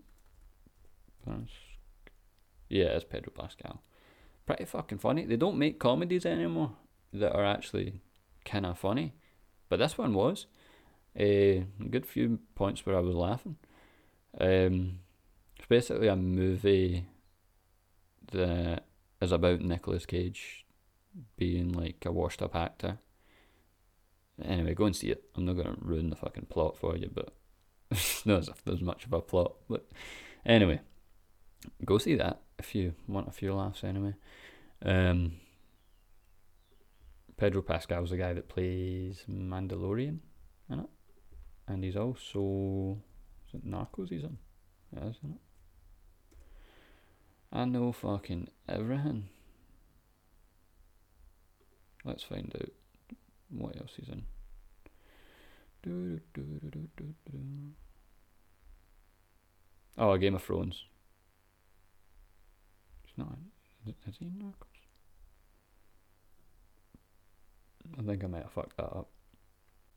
yeah 2.70 2.88
it's 2.88 3.06
Pedro 3.06 3.32
Pascal 3.36 3.82
pretty 4.46 4.66
fucking 4.66 4.98
funny 4.98 5.26
they 5.26 5.36
don't 5.38 5.58
make 5.58 5.80
comedies 5.80 6.26
anymore 6.26 6.72
that 7.14 7.34
are 7.34 7.46
actually 7.46 8.02
kind 8.46 8.66
of 8.66 8.78
funny, 8.78 9.14
but 9.70 9.80
this 9.80 9.98
one 9.98 10.14
was. 10.14 10.48
A 11.18 11.66
good 11.90 12.06
few 12.06 12.40
points 12.56 12.86
where 12.86 12.96
I 12.96 13.02
was 13.02 13.16
laughing. 13.16 13.58
Um, 14.40 15.00
it's 15.58 15.68
basically 15.68 16.08
a 16.08 16.16
movie 16.16 17.06
that 18.32 18.86
is 19.22 19.32
about 19.32 19.62
Nicolas 19.62 20.06
Cage 20.06 20.66
being 21.36 21.72
like 21.72 22.06
a 22.06 22.12
washed 22.12 22.42
up 22.42 22.56
actor. 22.56 23.00
Anyway, 24.42 24.74
go 24.74 24.86
and 24.86 24.96
see 24.96 25.10
it. 25.10 25.24
I'm 25.36 25.46
not 25.46 25.58
gonna 25.58 25.76
ruin 25.82 26.10
the 26.10 26.16
fucking 26.16 26.46
plot 26.46 26.78
for 26.78 26.96
you, 26.96 27.10
but 27.14 27.34
it's 27.92 28.26
not 28.26 28.40
as 28.40 28.48
if 28.48 28.64
there's 28.64 28.82
much 28.82 29.06
of 29.06 29.14
a 29.14 29.20
plot. 29.20 29.56
But 29.68 29.90
anyway, 30.46 30.80
go 31.86 31.98
see 31.98 32.16
that 32.16 32.42
if 32.58 32.76
you 32.76 32.94
want 33.08 33.28
a 33.28 33.32
few 33.32 33.54
laughs. 33.54 33.84
Anyway, 33.84 34.16
um, 34.84 35.34
Pedro 37.38 37.62
Pascal's 37.62 38.10
the 38.10 38.18
guy 38.18 38.34
that 38.34 38.50
plays 38.50 39.24
Mandalorian 39.30 40.20
in 40.70 40.80
it, 40.80 40.90
and 41.68 41.84
he's 41.84 41.96
also 41.96 42.98
is 43.48 43.56
it 43.56 43.66
Narcos 43.66 44.10
he's 44.10 44.24
in, 44.24 44.38
yeah, 44.94 45.10
isn't 45.10 45.18
it? 45.24 45.42
I 47.52 47.66
know 47.66 47.92
fucking 47.92 48.50
everything. 48.68 49.30
Let's 52.06 52.24
find 52.24 52.54
out 52.56 52.70
what 53.50 53.76
else 53.78 53.94
he's 53.98 54.10
in. 54.10 54.24
Oh, 59.98 60.18
Game 60.18 60.36
of 60.36 60.44
Thrones. 60.44 60.86
Not. 63.20 63.38
Is 63.86 64.18
he 64.18 64.26
in 64.26 64.32
Narcos? 64.34 64.80
I 67.98 68.02
think 68.04 68.24
I 68.24 68.28
might 68.28 68.44
have 68.44 68.52
fucked 68.52 68.78
that 68.78 68.84
up. 68.84 69.10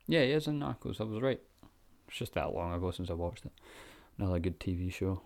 Yeah, 0.06 0.22
he 0.22 0.32
is 0.32 0.46
in 0.48 0.58
Narcos. 0.58 1.00
I 1.00 1.04
was 1.04 1.22
right. 1.22 1.40
It's 2.08 2.18
just 2.18 2.34
that 2.34 2.52
long 2.52 2.72
ago 2.74 2.90
since 2.90 3.10
I 3.10 3.14
watched 3.14 3.46
it. 3.46 3.52
Another 4.18 4.38
good 4.38 4.58
TV 4.58 4.92
show. 4.92 5.22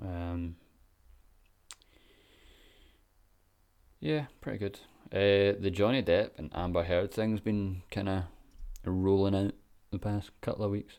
Um, 0.00 0.56
yeah, 4.00 4.26
pretty 4.40 4.58
good. 4.58 4.78
Uh, 5.12 5.58
the 5.60 5.70
Johnny 5.72 6.02
Depp 6.02 6.30
and 6.38 6.50
Amber 6.54 6.84
Heard 6.84 7.12
thing's 7.12 7.40
been 7.40 7.82
kind 7.90 8.08
of 8.08 8.24
rolling 8.84 9.34
out 9.34 9.54
the 9.90 9.98
past 9.98 10.30
couple 10.40 10.64
of 10.64 10.70
weeks. 10.70 10.98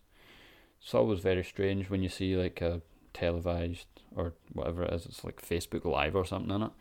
It's 0.82 0.94
always 0.94 1.20
very 1.22 1.44
strange 1.44 1.90
when 1.90 2.04
you 2.04 2.10
see 2.10 2.36
like 2.36 2.62
a 2.62 2.82
televised 3.14 3.88
or 4.16 4.34
whatever 4.54 4.84
it 4.84 4.94
is. 4.94 5.06
It's 5.06 5.24
like 5.24 5.42
Facebook 5.42 5.86
Live 5.86 6.16
or 6.16 6.26
something 6.26 6.54
in 6.54 6.64
it 6.64 6.72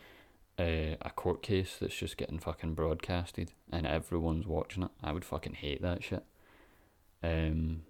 uh, 0.60 0.96
a 1.00 1.10
court 1.10 1.42
case 1.42 1.76
that's 1.80 1.96
just 1.96 2.16
getting 2.16 2.38
fucking 2.38 2.74
broadcasted 2.74 3.52
and 3.72 3.86
everyone's 3.86 4.46
watching 4.46 4.82
it. 4.82 4.90
I 5.02 5.12
would 5.12 5.24
fucking 5.24 5.54
hate 5.54 5.80
that 5.80 6.02
shit. 6.04 6.24
Um, 7.22 7.82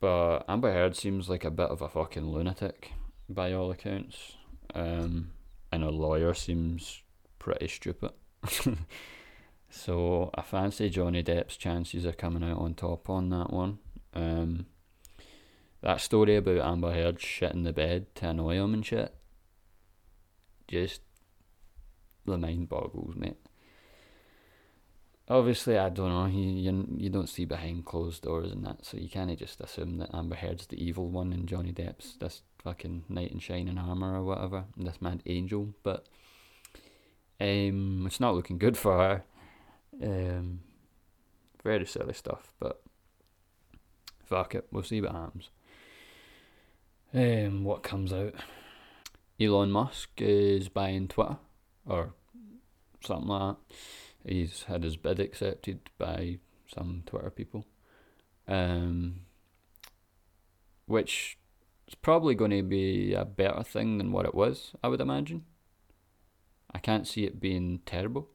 but 0.00 0.44
Amber 0.48 0.72
Heard 0.72 0.96
seems 0.96 1.28
like 1.28 1.44
a 1.44 1.50
bit 1.50 1.70
of 1.70 1.80
a 1.80 1.88
fucking 1.88 2.28
lunatic 2.28 2.92
by 3.28 3.52
all 3.52 3.70
accounts. 3.70 4.34
Um, 4.74 5.30
and 5.70 5.84
her 5.84 5.90
lawyer 5.90 6.34
seems 6.34 7.02
pretty 7.38 7.68
stupid. 7.68 8.12
so 9.70 10.30
I 10.34 10.42
fancy 10.42 10.90
Johnny 10.90 11.22
Depp's 11.22 11.56
chances 11.56 12.04
of 12.04 12.16
coming 12.16 12.42
out 12.42 12.58
on 12.58 12.74
top 12.74 13.08
on 13.08 13.30
that 13.30 13.52
one. 13.52 13.78
Um, 14.12 14.66
that 15.84 16.00
story 16.00 16.36
about 16.36 16.66
Amber 16.66 16.92
Heard 16.92 17.18
shitting 17.18 17.64
the 17.64 17.72
bed 17.72 18.12
to 18.16 18.30
annoy 18.30 18.54
him 18.54 18.74
and 18.74 18.84
shit 18.84 19.14
just 20.66 21.02
the 22.24 22.38
mind 22.38 22.68
boggles, 22.68 23.14
mate. 23.16 23.36
Obviously, 25.28 25.78
I 25.78 25.90
don't 25.90 26.10
know. 26.10 26.26
You, 26.26 26.50
you 26.50 26.86
you 26.96 27.10
don't 27.10 27.28
see 27.28 27.44
behind 27.44 27.84
closed 27.84 28.22
doors 28.22 28.50
and 28.50 28.64
that, 28.64 28.84
so 28.84 28.96
you 28.96 29.08
can't 29.08 29.38
just 29.38 29.60
assume 29.60 29.98
that 29.98 30.14
Amber 30.14 30.36
Heard's 30.36 30.66
the 30.66 30.82
evil 30.82 31.08
one 31.08 31.32
and 31.32 31.46
Johnny 31.46 31.72
Depp's 31.72 32.16
this 32.16 32.42
fucking 32.58 33.04
knight 33.08 33.32
in 33.32 33.38
shining 33.38 33.78
armor 33.78 34.18
or 34.18 34.24
whatever, 34.24 34.64
this 34.76 35.00
mad 35.00 35.22
angel. 35.26 35.74
But 35.82 36.06
um, 37.40 38.04
it's 38.06 38.20
not 38.20 38.34
looking 38.34 38.58
good 38.58 38.76
for 38.76 38.98
her. 38.98 39.24
Um, 40.02 40.60
very 41.62 41.86
silly 41.86 42.14
stuff, 42.14 42.52
but 42.58 42.82
fuck 44.24 44.54
it, 44.54 44.66
we'll 44.70 44.82
see 44.82 45.00
what 45.00 45.12
happens. 45.12 45.50
Um, 47.14 47.62
what 47.62 47.84
comes 47.84 48.12
out? 48.12 48.34
Elon 49.40 49.70
Musk 49.70 50.10
is 50.18 50.68
buying 50.68 51.06
Twitter 51.06 51.36
or 51.86 52.12
something 53.04 53.28
like 53.28 53.56
that. 53.56 53.76
He's 54.26 54.64
had 54.64 54.82
his 54.82 54.96
bid 54.96 55.20
accepted 55.20 55.90
by 55.96 56.38
some 56.66 57.04
Twitter 57.06 57.30
people. 57.30 57.66
Um, 58.48 59.20
which 60.86 61.38
is 61.86 61.94
probably 61.94 62.34
going 62.34 62.50
to 62.50 62.62
be 62.62 63.14
a 63.14 63.24
better 63.24 63.62
thing 63.62 63.98
than 63.98 64.10
what 64.10 64.26
it 64.26 64.34
was, 64.34 64.72
I 64.82 64.88
would 64.88 65.00
imagine. 65.00 65.44
I 66.72 66.78
can't 66.78 67.06
see 67.06 67.24
it 67.24 67.40
being 67.40 67.80
terrible. 67.86 68.28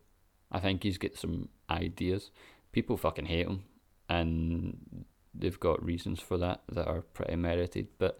I 0.51 0.59
think 0.59 0.83
he's 0.83 0.97
got 0.97 1.17
some 1.17 1.49
ideas. 1.69 2.31
People 2.71 2.95
fucking 2.95 3.25
hate 3.25 3.47
him, 3.47 3.65
and 4.07 5.05
they've 5.33 5.59
got 5.59 5.83
reasons 5.83 6.21
for 6.21 6.37
that 6.37 6.61
that 6.71 6.87
are 6.87 7.01
pretty 7.01 7.35
merited. 7.35 7.87
But 7.97 8.19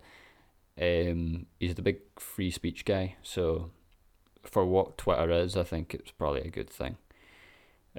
um, 0.81 1.45
he's 1.59 1.75
the 1.75 1.81
big 1.81 2.00
free 2.17 2.51
speech 2.51 2.86
guy, 2.86 3.15
so 3.21 3.71
for 4.43 4.65
what 4.65 4.98
Twitter 4.98 5.29
is, 5.31 5.57
I 5.57 5.63
think 5.63 5.93
it's 5.93 6.12
probably 6.12 6.41
a 6.41 6.50
good 6.50 6.69
thing. 6.69 6.98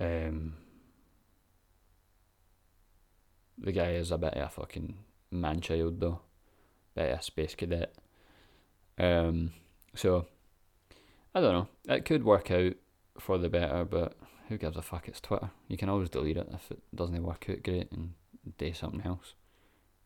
Um, 0.00 0.54
the 3.58 3.72
guy 3.72 3.92
is 3.92 4.10
a 4.10 4.18
bit 4.18 4.34
of 4.34 4.46
a 4.46 4.48
fucking 4.48 4.96
man 5.30 5.60
child 5.60 6.00
though, 6.00 6.20
bit 6.94 7.12
of 7.12 7.18
a 7.18 7.22
space 7.22 7.54
cadet. 7.54 7.94
Um, 8.98 9.52
so 9.94 10.26
I 11.34 11.40
don't 11.40 11.52
know. 11.52 11.68
It 11.94 12.04
could 12.04 12.24
work 12.24 12.50
out 12.50 12.74
for 13.18 13.38
the 13.38 13.48
better, 13.48 13.84
but 13.84 14.16
who 14.48 14.56
gives 14.56 14.76
a 14.76 14.82
fuck? 14.82 15.06
It's 15.06 15.20
Twitter. 15.20 15.50
You 15.68 15.76
can 15.76 15.88
always 15.88 16.08
delete 16.08 16.36
it 16.36 16.48
if 16.52 16.70
it 16.70 16.80
doesn't 16.94 17.22
work 17.22 17.46
out 17.48 17.62
great 17.62 17.92
and 17.92 18.14
do 18.58 18.72
something 18.72 19.02
else, 19.04 19.34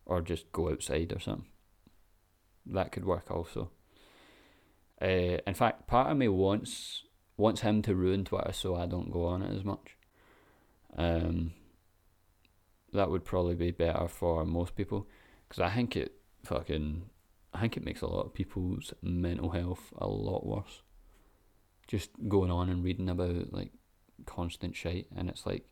or 0.05 0.21
just 0.21 0.51
go 0.53 0.71
outside 0.71 1.13
or 1.15 1.21
something. 1.21 1.47
That 2.67 2.93
could 2.93 3.05
work 3.05 3.31
also. 3.31 3.71
Uh, 5.01 5.39
in 5.47 5.55
fact, 5.55 5.87
part 5.87 6.11
of 6.11 6.17
me 6.17 6.29
wants 6.29 7.03
wants 7.37 7.63
him 7.63 7.83
to 7.83 7.97
ruin 7.97 8.25
Twitter 8.25 8.53
so 8.53 8.77
I 8.77 8.87
don't 8.87 9.11
go 9.11 9.27
on 9.27 9.43
it 9.43 9.55
as 9.55 9.65
much. 9.65 9.97
Um, 10.97 11.53
that 12.93 13.11
would 13.11 13.25
probably 13.25 13.57
be 13.57 13.73
better 13.73 14.07
for 14.07 14.45
most 14.45 14.77
people 14.77 15.09
because 15.49 15.61
I 15.61 15.75
think 15.75 15.97
it 15.97 16.13
fucking 16.45 17.11
I 17.53 17.61
think 17.61 17.77
it 17.77 17.85
makes 17.85 18.03
a 18.03 18.07
lot 18.07 18.27
of 18.27 18.35
people's 18.35 18.93
mental 19.03 19.51
health 19.51 19.93
a 19.97 20.07
lot 20.07 20.47
worse. 20.47 20.83
Just 21.87 22.11
going 22.29 22.51
on 22.51 22.69
and 22.69 22.83
reading 22.83 23.09
about 23.09 23.53
like 23.53 23.73
constant 24.27 24.75
shit, 24.75 25.07
and 25.15 25.29
it's 25.29 25.45
like 25.45 25.69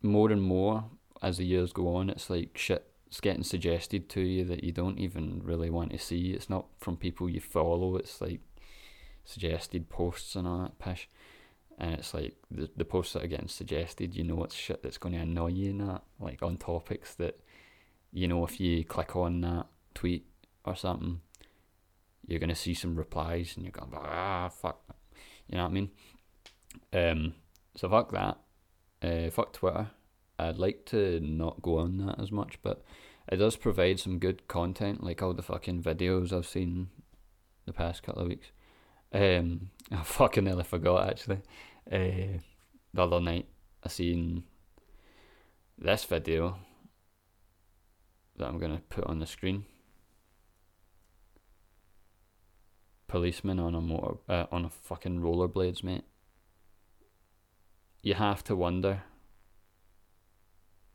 more 0.00 0.30
and 0.30 0.42
more 0.42 0.84
as 1.22 1.36
the 1.38 1.44
years 1.44 1.72
go 1.72 1.94
on, 1.94 2.10
it's 2.10 2.30
like 2.30 2.58
shit's 3.12 3.20
getting 3.20 3.44
suggested 3.44 4.08
to 4.08 4.20
you 4.22 4.44
that 4.44 4.64
you 4.64 4.72
don't 4.72 4.98
even 4.98 5.42
really 5.44 5.68
want 5.68 5.92
to 5.92 5.98
see. 5.98 6.32
It's 6.32 6.48
not 6.48 6.66
from 6.78 6.96
people 6.96 7.28
you 7.28 7.40
follow. 7.40 7.96
It's 7.96 8.20
like 8.20 8.40
suggested 9.24 9.90
posts 9.90 10.34
and 10.34 10.48
all 10.48 10.62
that 10.62 10.78
pish. 10.78 11.08
And 11.78 11.94
it's 11.94 12.14
like 12.14 12.36
the 12.50 12.70
the 12.76 12.84
posts 12.84 13.12
that 13.12 13.24
are 13.24 13.28
getting 13.28 13.48
suggested, 13.48 14.14
you 14.14 14.24
know, 14.24 14.42
it's 14.44 14.54
shit 14.54 14.82
that's 14.82 14.98
going 14.98 15.14
to 15.14 15.20
annoy 15.20 15.48
you 15.48 15.70
and 15.70 15.80
that, 15.80 16.02
like 16.20 16.42
on 16.42 16.56
topics 16.56 17.14
that, 17.16 17.38
you 18.12 18.28
know, 18.28 18.44
if 18.46 18.58
you 18.60 18.84
click 18.84 19.14
on 19.14 19.40
that 19.42 19.66
tweet 19.94 20.26
or 20.64 20.74
something, 20.74 21.20
you're 22.26 22.40
gonna 22.40 22.54
see 22.54 22.74
some 22.74 22.94
replies 22.96 23.54
and 23.56 23.64
you're 23.64 23.72
going, 23.72 23.92
ah, 23.94 24.48
fuck, 24.48 24.80
you 25.48 25.56
know 25.56 25.64
what 25.64 25.70
I 25.70 25.72
mean? 25.72 25.90
Um, 26.92 27.34
so 27.74 27.88
fuck 27.88 28.10
that. 28.12 28.38
Uh, 29.02 29.30
fuck 29.30 29.52
Twitter. 29.52 29.90
I'd 30.38 30.58
like 30.58 30.86
to 30.86 31.20
not 31.20 31.62
go 31.62 31.78
on 31.78 31.98
that 31.98 32.20
as 32.20 32.32
much, 32.32 32.58
but 32.62 32.82
it 33.30 33.36
does 33.36 33.56
provide 33.56 34.00
some 34.00 34.18
good 34.18 34.48
content, 34.48 35.02
like 35.02 35.22
all 35.22 35.34
the 35.34 35.42
fucking 35.42 35.82
videos 35.82 36.32
I've 36.32 36.46
seen 36.46 36.88
the 37.66 37.72
past 37.72 38.02
couple 38.02 38.22
of 38.22 38.28
weeks. 38.28 38.50
Um, 39.12 39.70
I 39.92 40.02
fucking 40.02 40.44
nearly 40.44 40.64
forgot 40.64 41.08
actually. 41.08 41.42
Uh, 41.90 42.38
the 42.94 43.02
other 43.02 43.20
night 43.20 43.46
I 43.82 43.88
seen 43.88 44.44
this 45.78 46.04
video 46.04 46.58
that 48.36 48.48
I'm 48.48 48.58
gonna 48.58 48.82
put 48.88 49.04
on 49.04 49.18
the 49.18 49.26
screen. 49.26 49.64
Policeman 53.06 53.58
on 53.58 53.74
a 53.74 53.80
motor, 53.80 54.16
uh, 54.28 54.46
on 54.50 54.64
a 54.64 54.70
fucking 54.70 55.20
rollerblades, 55.20 55.84
mate. 55.84 56.04
You 58.02 58.14
have 58.14 58.42
to 58.44 58.56
wonder. 58.56 59.02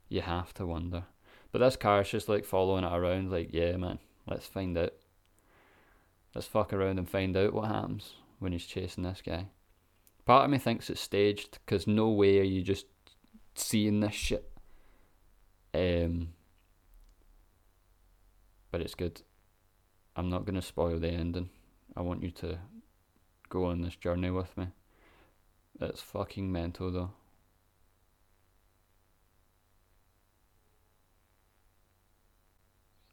You 0.09 0.21
have 0.21 0.53
to 0.55 0.65
wonder. 0.65 1.03
But 1.51 1.59
this 1.59 1.75
car's 1.75 2.09
just 2.09 2.29
like 2.29 2.45
following 2.45 2.83
it 2.83 2.93
around, 2.93 3.31
like, 3.31 3.49
yeah, 3.51 3.75
man, 3.77 3.99
let's 4.27 4.45
find 4.45 4.77
out. 4.77 4.93
Let's 6.35 6.47
fuck 6.47 6.73
around 6.73 6.99
and 6.99 7.09
find 7.09 7.35
out 7.35 7.53
what 7.53 7.69
happens 7.69 8.13
when 8.39 8.51
he's 8.51 8.65
chasing 8.65 9.03
this 9.03 9.21
guy. 9.25 9.47
Part 10.25 10.45
of 10.45 10.51
me 10.51 10.57
thinks 10.57 10.89
it's 10.89 11.01
staged, 11.01 11.59
because 11.65 11.87
no 11.87 12.09
way 12.09 12.39
are 12.39 12.43
you 12.43 12.61
just 12.61 12.85
seeing 13.55 14.01
this 14.01 14.13
shit. 14.13 14.51
Um, 15.73 16.29
but 18.71 18.81
it's 18.81 18.95
good. 18.95 19.21
I'm 20.15 20.29
not 20.29 20.45
going 20.45 20.55
to 20.55 20.61
spoil 20.61 20.99
the 20.99 21.09
ending. 21.09 21.49
I 21.95 22.01
want 22.01 22.23
you 22.23 22.31
to 22.31 22.59
go 23.49 23.65
on 23.65 23.81
this 23.81 23.95
journey 23.95 24.29
with 24.29 24.55
me. 24.57 24.67
It's 25.79 26.01
fucking 26.01 26.51
mental 26.51 26.91
though. 26.91 27.11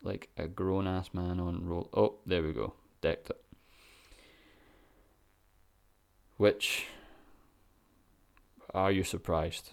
Like 0.04 0.28
a 0.36 0.46
grown 0.46 0.86
ass 0.86 1.10
man 1.12 1.40
on 1.40 1.66
roll. 1.66 1.88
Oh, 1.92 2.16
there 2.24 2.42
we 2.42 2.52
go. 2.52 2.74
Decked 3.00 3.30
it. 3.30 3.42
Which. 6.36 6.86
Are 8.72 8.92
you 8.92 9.02
surprised? 9.04 9.70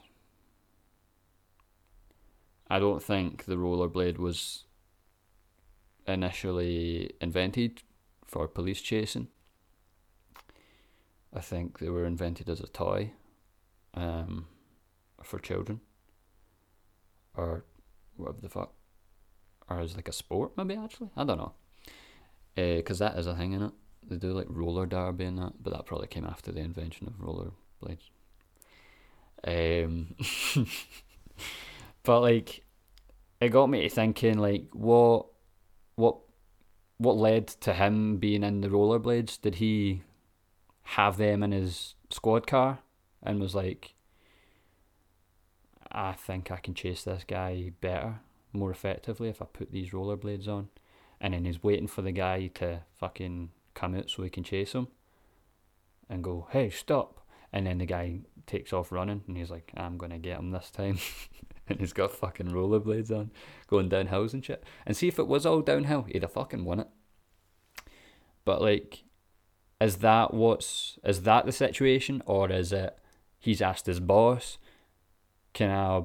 I 2.70 2.80
don't 2.80 3.04
think 3.04 3.46
the 3.46 3.56
rollerblade 3.56 4.18
was 4.18 4.64
initially 6.08 7.12
invented 7.20 7.82
for 8.26 8.48
police 8.48 8.82
chasing. 8.82 9.28
I 11.34 11.42
think 11.42 11.80
they 11.80 11.90
were 11.90 12.06
invented 12.06 12.50
as 12.50 12.62
a 12.62 12.68
toy 12.68 13.12
um, 13.94 14.48
for 15.24 15.40
children 15.40 15.82
or 17.36 17.66
whatever 18.16 18.42
the 18.42 18.50
fuck. 18.50 18.74
Or 19.72 19.80
as 19.80 19.96
like 19.96 20.10
a 20.10 20.14
sport, 20.14 20.52
maybe 20.58 20.76
actually. 20.76 21.10
I 21.16 21.24
don't 21.24 21.38
know. 21.38 21.54
Because 22.56 23.02
uh, 23.02 23.10
that 23.10 23.20
is 23.20 23.28
a 23.28 23.36
thing 23.36 23.54
in 23.54 23.64
it. 23.64 23.72
They 24.08 24.18
do 24.18 24.34
like 24.34 24.48
roller 24.50 24.86
derby 24.86 25.26
and 25.26 25.38
that, 25.38 25.54
but 25.62 25.74
that 25.74 25.86
probably 25.86 26.08
came 26.08 26.26
after 26.26 26.52
the 26.52 26.60
invention 26.60 27.08
of 27.08 27.22
roller 27.22 27.52
blades. 27.80 28.10
Um, 29.44 30.16
but 32.04 32.20
like, 32.20 32.64
it 33.40 33.50
got 33.50 33.70
me 33.70 33.84
to 33.84 33.90
thinking 33.90 34.38
like, 34.38 34.68
what, 34.74 35.28
what, 35.96 36.18
what 36.98 37.18
led 37.18 37.48
to 37.48 37.74
him 37.74 38.18
being 38.18 38.44
in 38.44 38.62
the 38.62 38.68
rollerblades? 38.68 39.40
Did 39.42 39.56
he 39.56 40.02
have 40.84 41.18
them 41.18 41.44
in 41.44 41.52
his 41.52 41.96
squad 42.10 42.46
car 42.46 42.80
and 43.24 43.40
was 43.40 43.56
like, 43.56 43.94
I 45.92 46.14
think 46.14 46.52
I 46.52 46.58
can 46.58 46.74
chase 46.74 47.04
this 47.04 47.24
guy 47.26 47.72
better, 47.82 48.20
more 48.54 48.72
effectively 48.72 49.30
if 49.30 49.42
I 49.42 49.46
put 49.46 49.72
these 49.72 49.92
rollerblades 49.92 50.48
on. 50.48 50.70
And 51.20 51.34
then 51.34 51.46
he's 51.46 51.64
waiting 51.64 51.88
for 51.88 52.02
the 52.02 52.12
guy 52.12 52.48
to 52.56 52.82
fucking 52.98 53.50
come 53.74 53.96
out 53.96 54.10
so 54.10 54.24
he 54.24 54.30
can 54.30 54.44
chase 54.44 54.74
him 54.74 54.88
and 56.10 56.24
go, 56.24 56.48
hey, 56.52 56.70
stop. 56.70 57.20
And 57.54 57.68
then 57.68 57.78
the 57.78 57.86
guy 57.86 58.22
takes 58.48 58.74
off 58.74 58.92
running 58.92 59.24
and 59.28 59.38
he's 59.38 59.52
like, 59.52 59.72
I'm 59.76 59.98
going 59.98 60.12
to 60.12 60.18
get 60.18 60.40
him 60.40 60.52
this 60.52 60.72
time. 60.72 60.98
and 61.68 61.80
he's 61.80 61.94
got 61.94 62.12
fucking 62.12 62.48
rollerblades 62.48 63.12
on, 63.12 63.32
going 63.68 63.90
down 63.90 64.08
hills 64.08 64.34
and 64.34 64.44
shit. 64.44 64.64
And 64.86 64.96
see 64.96 65.08
if 65.08 65.20
it 65.20 65.28
was 65.28 65.46
all 65.46 65.62
downhill, 65.62 66.04
he'd 66.04 66.24
have 66.24 66.34
fucking 66.34 66.66
won 66.66 66.80
it. 66.80 66.88
But 68.46 68.62
like, 68.62 69.04
is 69.80 69.98
that 69.98 70.34
what's 70.34 71.00
is 71.04 71.24
that 71.24 71.46
the 71.46 71.52
situation, 71.52 72.22
or 72.26 72.52
is 72.52 72.72
it 72.72 72.98
he's 73.40 73.62
asked 73.62 73.86
his 73.86 74.00
boss, 74.00 74.58
"Can 75.54 75.70
I 75.70 76.04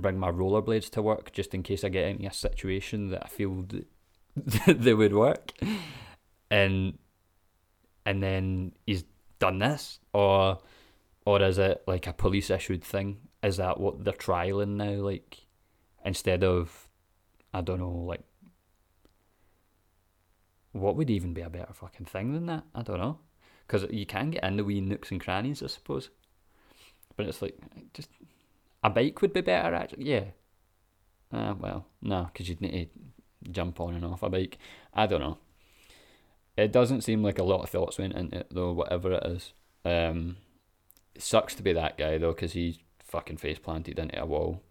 bring 0.00 0.18
my 0.18 0.30
rollerblades 0.30 0.90
to 0.90 1.02
work 1.02 1.32
just 1.32 1.54
in 1.54 1.62
case 1.62 1.84
I 1.84 1.88
get 1.88 2.08
into 2.08 2.26
a 2.26 2.32
situation 2.32 3.10
that 3.10 3.24
I 3.24 3.28
feel 3.28 3.64
that 4.36 4.80
they 4.80 4.94
would 4.94 5.12
work," 5.12 5.52
and 6.50 6.98
and 8.06 8.22
then 8.22 8.72
he's 8.86 9.04
done 9.38 9.58
this, 9.58 10.00
or 10.12 10.58
or 11.26 11.42
is 11.42 11.58
it 11.58 11.82
like 11.86 12.06
a 12.06 12.12
police 12.12 12.50
issued 12.50 12.84
thing? 12.84 13.18
Is 13.42 13.58
that 13.58 13.78
what 13.78 14.04
they're 14.04 14.14
trialing 14.14 14.76
now? 14.76 14.92
Like 14.92 15.46
instead 16.04 16.42
of 16.42 16.88
I 17.52 17.60
don't 17.60 17.80
know, 17.80 17.90
like 17.90 18.22
what 20.72 20.96
would 20.96 21.10
even 21.10 21.34
be 21.34 21.40
a 21.40 21.50
better 21.50 21.72
fucking 21.72 22.06
thing 22.06 22.32
than 22.32 22.46
that? 22.46 22.64
I 22.74 22.82
don't 22.82 22.98
know. 22.98 23.18
Because 23.66 23.86
you 23.90 24.06
can 24.06 24.30
get 24.30 24.44
in 24.44 24.56
the 24.56 24.64
wee 24.64 24.80
nooks 24.80 25.10
and 25.10 25.20
crannies, 25.20 25.62
I 25.62 25.66
suppose. 25.66 26.10
But 27.16 27.26
it's 27.26 27.42
like, 27.42 27.58
just 27.92 28.08
a 28.82 28.90
bike 28.90 29.20
would 29.22 29.32
be 29.32 29.40
better, 29.40 29.74
actually. 29.74 30.10
Yeah. 30.10 30.24
Uh, 31.32 31.54
well, 31.58 31.86
no, 32.00 32.30
because 32.32 32.48
you'd 32.48 32.60
need 32.60 32.90
to 33.44 33.50
jump 33.50 33.80
on 33.80 33.94
and 33.94 34.04
off 34.04 34.22
a 34.22 34.30
bike. 34.30 34.58
I 34.94 35.06
don't 35.06 35.20
know. 35.20 35.38
It 36.56 36.72
doesn't 36.72 37.02
seem 37.02 37.22
like 37.22 37.38
a 37.38 37.44
lot 37.44 37.62
of 37.62 37.70
thoughts 37.70 37.98
went 37.98 38.14
into 38.14 38.38
it, 38.38 38.48
though, 38.50 38.72
whatever 38.72 39.12
it 39.12 39.24
is. 39.24 39.52
Um, 39.84 40.36
it 41.14 41.22
sucks 41.22 41.54
to 41.54 41.62
be 41.62 41.72
that 41.72 41.96
guy, 41.96 42.18
though, 42.18 42.32
because 42.32 42.52
he's 42.52 42.78
fucking 43.04 43.36
face 43.36 43.58
planted 43.58 43.98
into 43.98 44.20
a 44.20 44.26
wall. 44.26 44.62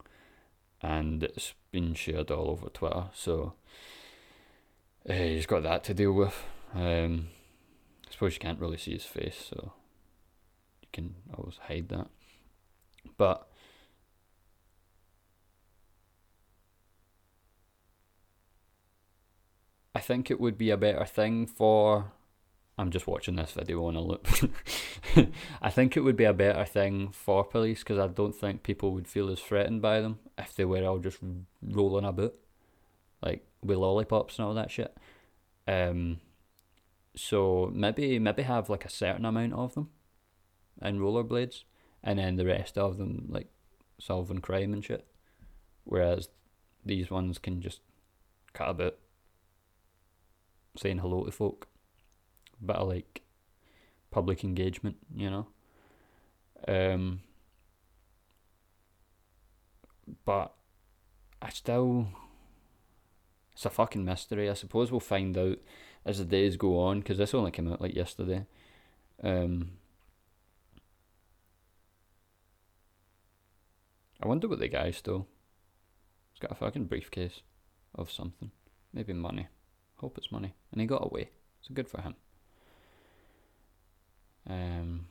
And 0.82 1.24
it's 1.24 1.54
been 1.72 1.94
shared 1.94 2.30
all 2.30 2.50
over 2.50 2.70
Twitter, 2.70 3.06
so 3.14 3.54
uh, 5.10 5.14
he's 5.14 5.46
got 5.46 5.64
that 5.64 5.84
to 5.86 5.94
deal 5.94 6.12
with. 6.14 6.44
Um, 6.76 7.30
it's 8.04 8.14
suppose 8.14 8.34
you 8.34 8.40
can't 8.40 8.60
really 8.60 8.78
see 8.78 8.92
his 8.92 9.06
face, 9.06 9.48
so 9.50 9.74
you 10.82 10.88
can 10.92 11.16
always 11.36 11.58
hide 11.68 11.90
that. 11.90 12.08
But 13.18 13.48
I 19.98 20.00
think 20.00 20.30
it 20.30 20.40
would 20.40 20.60
be 20.60 20.70
a 20.70 20.78
better 20.78 21.06
thing 21.06 21.48
for. 21.48 22.12
I'm 22.78 22.92
just 22.92 23.08
watching 23.08 23.36
this 23.36 23.54
video 23.54 23.84
on 23.86 23.96
a 23.96 24.02
loop. 24.02 24.28
I 25.62 25.72
think 25.72 25.98
it 25.98 26.02
would 26.02 26.16
be 26.16 26.26
a 26.26 26.34
better 26.34 26.66
thing 26.66 27.10
for 27.12 27.44
police 27.44 27.80
because 27.80 27.98
I 27.98 28.06
don't 28.06 28.36
think 28.36 28.62
people 28.62 28.92
would 28.92 29.08
feel 29.08 29.32
as 29.32 29.40
threatened 29.40 29.82
by 29.82 30.02
them 30.02 30.20
if 30.38 30.56
they 30.56 30.66
were 30.66 30.86
all 30.86 31.00
just 31.00 31.18
rolling 31.64 32.06
about, 32.06 32.36
like 33.24 33.48
with 33.64 33.80
lollipops 33.80 34.38
and 34.38 34.48
all 34.48 34.54
that 34.54 34.70
shit. 34.70 34.96
Um, 35.68 36.20
so 37.16 37.72
maybe 37.74 38.20
maybe 38.20 38.44
have 38.44 38.70
like 38.70 38.86
a 38.86 38.92
certain 38.92 39.26
amount 39.26 39.54
of 39.54 39.74
them, 39.74 39.90
and 40.80 41.00
rollerblades, 41.00 41.64
and 42.04 42.20
then 42.20 42.36
the 42.36 42.46
rest 42.46 42.78
of 42.78 43.00
them 43.00 43.26
like 43.30 43.48
solving 44.00 44.42
crime 44.42 44.74
and 44.74 44.86
shit. 44.86 45.08
Whereas 45.86 46.30
these 46.86 47.10
ones 47.10 47.40
can 47.40 47.64
just 47.64 47.82
cut 48.54 48.70
about 48.70 49.00
saying 50.78 51.00
hello 51.00 51.24
to 51.24 51.32
folk. 51.32 51.68
Bit 52.66 52.76
of 52.76 52.88
like 52.88 53.22
public 54.12 54.44
engagement, 54.44 54.98
you 55.16 55.30
know. 55.30 55.48
Um 56.68 57.22
but 60.26 60.54
I 61.42 61.50
still 61.50 62.08
it's 63.54 63.66
a 63.66 63.70
fucking 63.70 64.06
mystery. 64.06 64.50
I 64.50 64.54
suppose 64.54 64.92
we'll 64.92 65.00
find 65.00 65.38
out 65.38 65.58
as 66.06 66.20
the 66.20 66.26
days 66.26 66.58
go 66.58 66.80
on 66.80 67.00
because 67.00 67.18
this 67.18 67.34
only 67.34 67.52
came 67.52 67.72
out 67.72 67.82
like 67.82 67.96
yesterday. 67.96 68.46
Um 69.24 69.72
I 74.22 74.28
wonder 74.28 74.48
what 74.48 74.60
the 74.60 74.68
guy 74.68 74.92
stole. 74.92 75.28
He's 76.34 76.40
got 76.40 76.52
a 76.52 76.56
fucking 76.56 76.86
briefcase 76.86 77.42
of 77.94 78.12
something. 78.12 78.52
Maybe 78.94 79.14
money. 79.14 79.48
Hope 79.98 80.18
it's 80.18 80.32
money. 80.32 80.54
And 80.72 80.82
he 80.82 80.88
got 80.88 81.06
away. 81.06 81.30
So 81.62 81.74
good 81.74 81.90
for 81.90 82.02
him. 82.02 82.16
Um, 84.50 85.08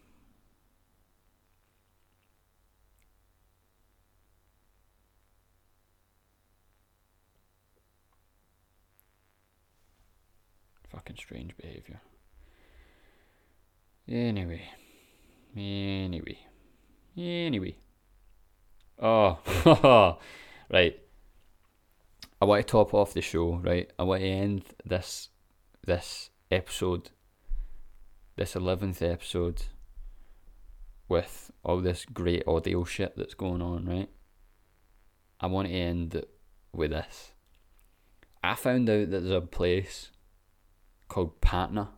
fucking 10.88 11.16
strange 11.16 11.56
behaviour. 11.56 12.00
Anyway. 14.08 14.62
Anyway. 15.56 16.38
Anyway. 17.16 17.76
Oh, 18.98 19.38
right. 20.72 20.98
I 22.40 22.44
want 22.44 22.66
to 22.66 22.70
top 22.70 22.92
off 22.92 23.14
the 23.14 23.22
show, 23.22 23.56
right? 23.56 23.90
I 23.98 24.02
want 24.02 24.20
to 24.20 24.28
end 24.28 24.64
this 24.84 25.30
this 25.86 26.30
episode, 26.50 27.10
this 28.36 28.54
eleventh 28.54 29.00
episode, 29.00 29.62
with 31.08 31.50
all 31.64 31.80
this 31.80 32.04
great 32.04 32.46
audio 32.46 32.84
shit 32.84 33.16
that's 33.16 33.34
going 33.34 33.62
on, 33.62 33.86
right? 33.86 34.10
I 35.40 35.46
want 35.46 35.68
to 35.68 35.74
end 35.74 36.24
with 36.72 36.90
this. 36.90 37.32
I 38.44 38.54
found 38.54 38.90
out 38.90 39.10
that 39.10 39.20
there's 39.20 39.30
a 39.30 39.40
place 39.40 40.10
called 41.08 41.40
Patna 41.40 41.90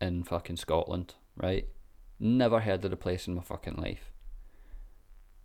in 0.00 0.22
fucking 0.22 0.56
Scotland, 0.56 1.14
right? 1.36 1.66
Never 2.20 2.60
heard 2.60 2.84
of 2.84 2.90
the 2.90 2.96
place 2.96 3.26
in 3.26 3.34
my 3.34 3.42
fucking 3.42 3.76
life. 3.76 4.12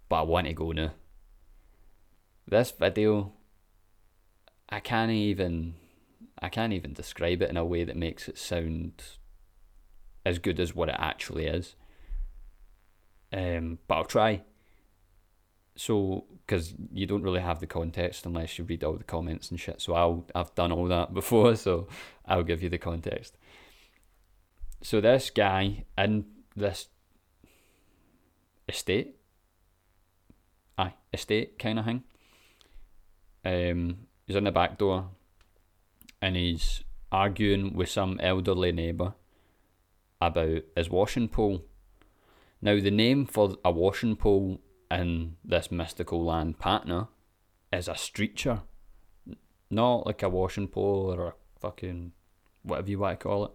But 0.08 0.20
I 0.20 0.22
want 0.22 0.48
to 0.48 0.54
go 0.54 0.72
now. 0.72 0.92
This 2.48 2.72
video 2.72 3.34
I 4.70 4.80
can't 4.80 5.12
even 5.12 5.76
I 6.42 6.50
can't 6.50 6.74
even 6.74 6.94
describe 6.94 7.42
it 7.42 7.50
in 7.50 7.58
a 7.58 7.66
way 7.66 7.84
that 7.84 7.96
makes 7.96 8.28
it 8.28 8.38
sound 8.38 9.02
as 10.26 10.40
good 10.40 10.60
as 10.60 10.76
what 10.76 10.90
it 10.90 10.96
actually 11.00 11.48
is. 11.48 11.76
Um, 13.34 13.80
but 13.88 13.96
I'll 13.96 14.06
try. 14.06 14.44
So, 15.76 16.26
because 16.46 16.74
you 16.92 17.06
don't 17.06 17.24
really 17.24 17.42
have 17.42 17.60
the 17.60 17.68
context 17.68 18.26
unless 18.26 18.58
you 18.58 18.64
read 18.64 18.84
all 18.84 18.94
the 18.94 19.04
comments 19.04 19.52
and 19.52 19.60
shit. 19.60 19.82
So 19.82 19.94
I'll 19.94 20.26
I've 20.36 20.54
done 20.56 20.72
all 20.72 20.86
that 20.88 21.14
before, 21.22 21.56
so 21.56 21.88
I'll 22.26 22.44
give 22.44 22.62
you 22.62 22.70
the 22.70 22.78
context. 22.78 23.38
So 24.82 25.02
this 25.02 25.30
guy 25.30 25.86
in 25.98 26.26
this 26.56 26.88
estate, 28.70 29.16
aye, 30.78 30.94
estate 31.14 31.58
kind 31.58 31.80
of 31.80 31.86
thing. 31.86 32.04
Um, 33.46 34.07
he's 34.28 34.36
in 34.36 34.44
the 34.44 34.52
back 34.52 34.78
door 34.78 35.10
and 36.22 36.36
he's 36.36 36.84
arguing 37.12 37.74
with 37.74 37.90
some 37.90 38.20
elderly 38.22 38.72
neighbour 38.72 39.14
about 40.20 40.64
his 40.76 40.90
washing 40.90 41.30
pole. 41.30 41.64
Now, 42.62 42.80
the 42.80 42.92
name 42.92 43.26
for 43.26 43.56
a 43.64 43.72
washing 43.72 44.16
pole 44.16 44.60
in 44.92 45.38
this 45.44 45.72
mystical 45.72 46.24
land, 46.26 46.60
Patna, 46.60 47.08
is 47.72 47.88
a 47.88 47.94
streecher. 47.94 48.62
Not 49.70 50.06
like 50.06 50.24
a 50.24 50.30
washing 50.30 50.68
pole 50.68 51.14
or 51.14 51.28
a 51.28 51.34
fucking 51.60 52.14
whatever 52.64 52.90
you 52.90 53.00
want 53.00 53.20
to 53.20 53.24
call 53.24 53.46
it. 53.46 53.52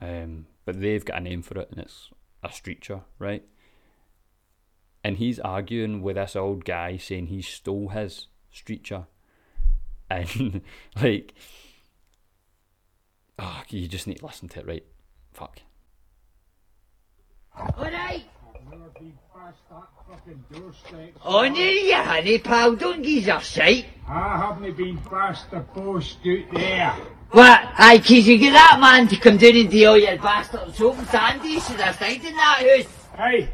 Um, 0.00 0.46
but 0.64 0.80
they've 0.80 1.04
got 1.04 1.18
a 1.18 1.20
name 1.20 1.42
for 1.42 1.58
it 1.58 1.70
and 1.70 1.80
it's 1.80 2.10
a 2.42 2.48
streecher, 2.48 3.02
right? 3.18 3.44
And 5.04 5.16
he's 5.16 5.38
arguing 5.40 6.02
with 6.02 6.16
this 6.16 6.36
old 6.36 6.64
guy 6.64 6.96
saying 6.96 7.26
he 7.26 7.40
stole 7.40 7.88
his 7.90 8.26
streecher 8.52 9.06
and 10.12 10.62
like, 11.02 11.34
oh, 13.38 13.62
you 13.68 13.88
just 13.88 14.06
need 14.06 14.18
to 14.18 14.26
listen 14.26 14.48
to 14.48 14.60
it, 14.60 14.66
right? 14.66 14.84
Fuck. 15.32 15.60
Alright. 17.58 18.24
Never 18.70 18.90
been 18.98 19.18
past 19.34 19.58
that 19.70 19.88
fucking 20.08 20.44
doorstep. 20.50 21.12
On 21.24 21.54
you, 21.54 21.64
you 21.64 21.94
honey 21.94 22.38
pal, 22.38 22.74
don't 22.74 23.02
give 23.02 23.26
your 23.26 23.40
sight. 23.40 23.86
I 24.08 24.38
haven't 24.38 24.76
been 24.76 24.98
past 24.98 25.50
the 25.50 25.60
post 25.60 26.18
out 26.26 26.54
there. 26.54 26.96
What? 27.30 27.60
Aye, 27.78 27.98
cause 27.98 28.26
you 28.26 28.38
get 28.38 28.52
that 28.52 28.78
man 28.80 29.08
to 29.08 29.16
come 29.16 29.38
down 29.38 29.56
and 29.56 29.70
do 29.70 29.86
all 29.86 29.98
your 29.98 30.16
bastard 30.18 30.74
soap 30.74 30.98
and 30.98 31.08
sandy, 31.08 31.60
should 31.60 31.80
have 31.80 31.96
stayed 31.96 32.24
in 32.24 32.36
that 32.36 32.58
house. 32.60 33.08
Hey, 33.16 33.48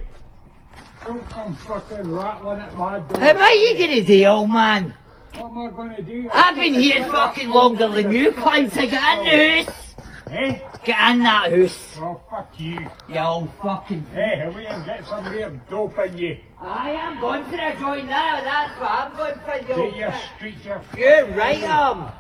don't 1.05 1.31
come 1.31 1.55
fucking 1.55 2.13
rattling 2.13 2.61
at 2.61 2.77
my 2.77 2.99
door. 2.99 3.21
How 3.21 3.37
are 3.37 3.55
you 3.55 3.79
gonna 3.79 4.03
do, 4.03 4.25
old 4.27 4.51
man? 4.51 4.95
What 5.35 5.51
am 5.51 5.59
I 5.59 5.71
gonna 5.71 6.03
do? 6.03 6.31
I've 6.33 6.57
been 6.57 6.75
here 6.75 7.05
fucking 7.07 7.49
longer 7.49 7.89
than 7.89 8.13
you, 8.13 8.33
Clive, 8.33 8.73
to 8.75 8.87
get 8.87 9.19
in 9.19 9.25
the 9.25 9.65
house. 9.65 9.95
Eh? 10.31 10.59
Get 10.85 11.11
in 11.11 11.23
that 11.23 11.53
house. 11.53 11.97
Oh, 11.99 12.21
fuck 12.31 12.59
you. 12.59 12.79
You 13.09 13.19
old 13.19 13.51
fucking... 13.63 14.05
Hey, 14.13 14.39
hurry 14.39 14.67
and 14.67 14.85
get 14.85 15.07
some 15.07 15.27
real 15.27 15.59
dope 15.71 15.99
in 15.99 16.19
you. 16.19 16.39
I 16.61 16.91
am 16.91 17.21
going 17.21 17.45
for 17.45 17.57
a 17.57 17.77
joint 17.79 18.09
now, 18.09 18.41
that's 18.43 18.81
what 18.81 18.91
I'm 18.91 19.17
going 19.17 19.39
for, 19.41 19.57
you 19.57 19.91
Get 19.91 19.97
your 19.97 20.13
old 20.13 20.23
street, 20.37 20.65
your 20.65 20.83
You're 20.97 21.27
right, 21.37 21.63
um. 21.65 22.11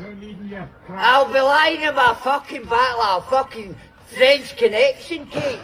No 0.00 0.12
needing 0.14 0.48
your 0.48 0.68
crap. 0.86 1.04
I'll 1.04 1.32
be 1.32 1.40
lying 1.40 1.82
in 1.82 1.94
my 1.94 2.14
fucking 2.14 2.64
battle, 2.64 3.02
I'll 3.02 3.20
fucking 3.22 3.76
French 4.14 4.56
connection, 4.56 5.26
you. 5.32 5.58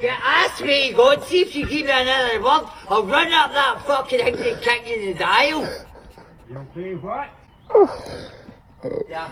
Yeah, 0.00 0.18
ask 0.22 0.62
me, 0.62 0.92
God, 0.92 1.22
see 1.24 1.40
if 1.42 1.54
you 1.54 1.66
give 1.66 1.86
me 1.86 1.92
another 1.92 2.42
word. 2.42 2.68
I'll 2.88 3.04
run 3.04 3.32
up 3.32 3.52
that 3.52 3.82
fucking 3.86 4.20
kick 4.36 4.88
you 4.88 4.94
in 4.96 5.12
the 5.12 5.18
dial. 5.18 5.68
You'll 6.50 6.66
do 6.74 6.98
what? 6.98 7.28
You 7.72 7.86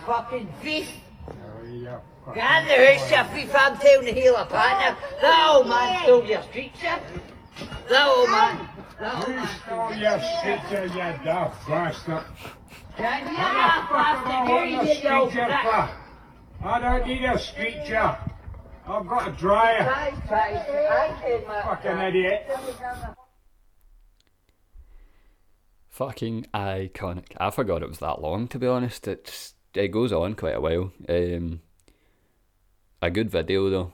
fucking 0.06 0.48
fucking... 0.62 0.88
Get 2.34 2.68
the 2.68 2.74
house, 2.98 3.10
you 3.10 3.22
thief, 3.34 3.54
I'm 3.58 3.76
telling 3.78 4.06
the 4.06 4.12
heel 4.12 4.34
Patna. 4.48 4.96
That 5.20 5.50
old 5.50 5.68
man 5.68 6.02
stole 6.04 6.24
your 6.24 6.42
street, 6.44 6.72
sir. 6.80 7.00
That 7.88 8.06
old 8.06 8.30
man. 8.30 8.68
That 9.00 9.14
old 9.16 9.28
man. 9.28 9.48
stole 9.66 9.94
your 9.94 10.20
street, 10.20 10.62
you 10.94 11.24
daft 11.24 11.68
bastard. 11.68 12.24
Can 12.96 13.26
you 13.26 13.36
I 13.36 13.86
bastard, 13.90 14.48
you 14.48 14.80
idiot, 14.80 15.02
you 15.02 15.10
old 15.10 15.32
prick. 15.32 16.01
I 16.64 16.78
don't 16.78 17.06
need 17.08 17.24
a 17.24 17.38
street 17.38 17.90
I've 17.92 19.06
got 19.08 19.28
a 19.28 19.32
dryer. 19.32 19.84
Fucking 21.64 21.98
idiot. 21.98 22.50
Fucking 25.90 26.46
iconic. 26.54 27.32
I 27.36 27.50
forgot 27.50 27.82
it 27.82 27.88
was 27.88 27.98
that 27.98 28.22
long, 28.22 28.46
to 28.48 28.58
be 28.60 28.68
honest. 28.68 29.08
It 29.08 29.24
just, 29.24 29.56
it 29.74 29.88
goes 29.88 30.12
on 30.12 30.34
quite 30.34 30.54
a 30.54 30.60
while. 30.60 30.92
Um, 31.08 31.62
a 33.00 33.10
good 33.10 33.30
video, 33.30 33.68
though. 33.68 33.92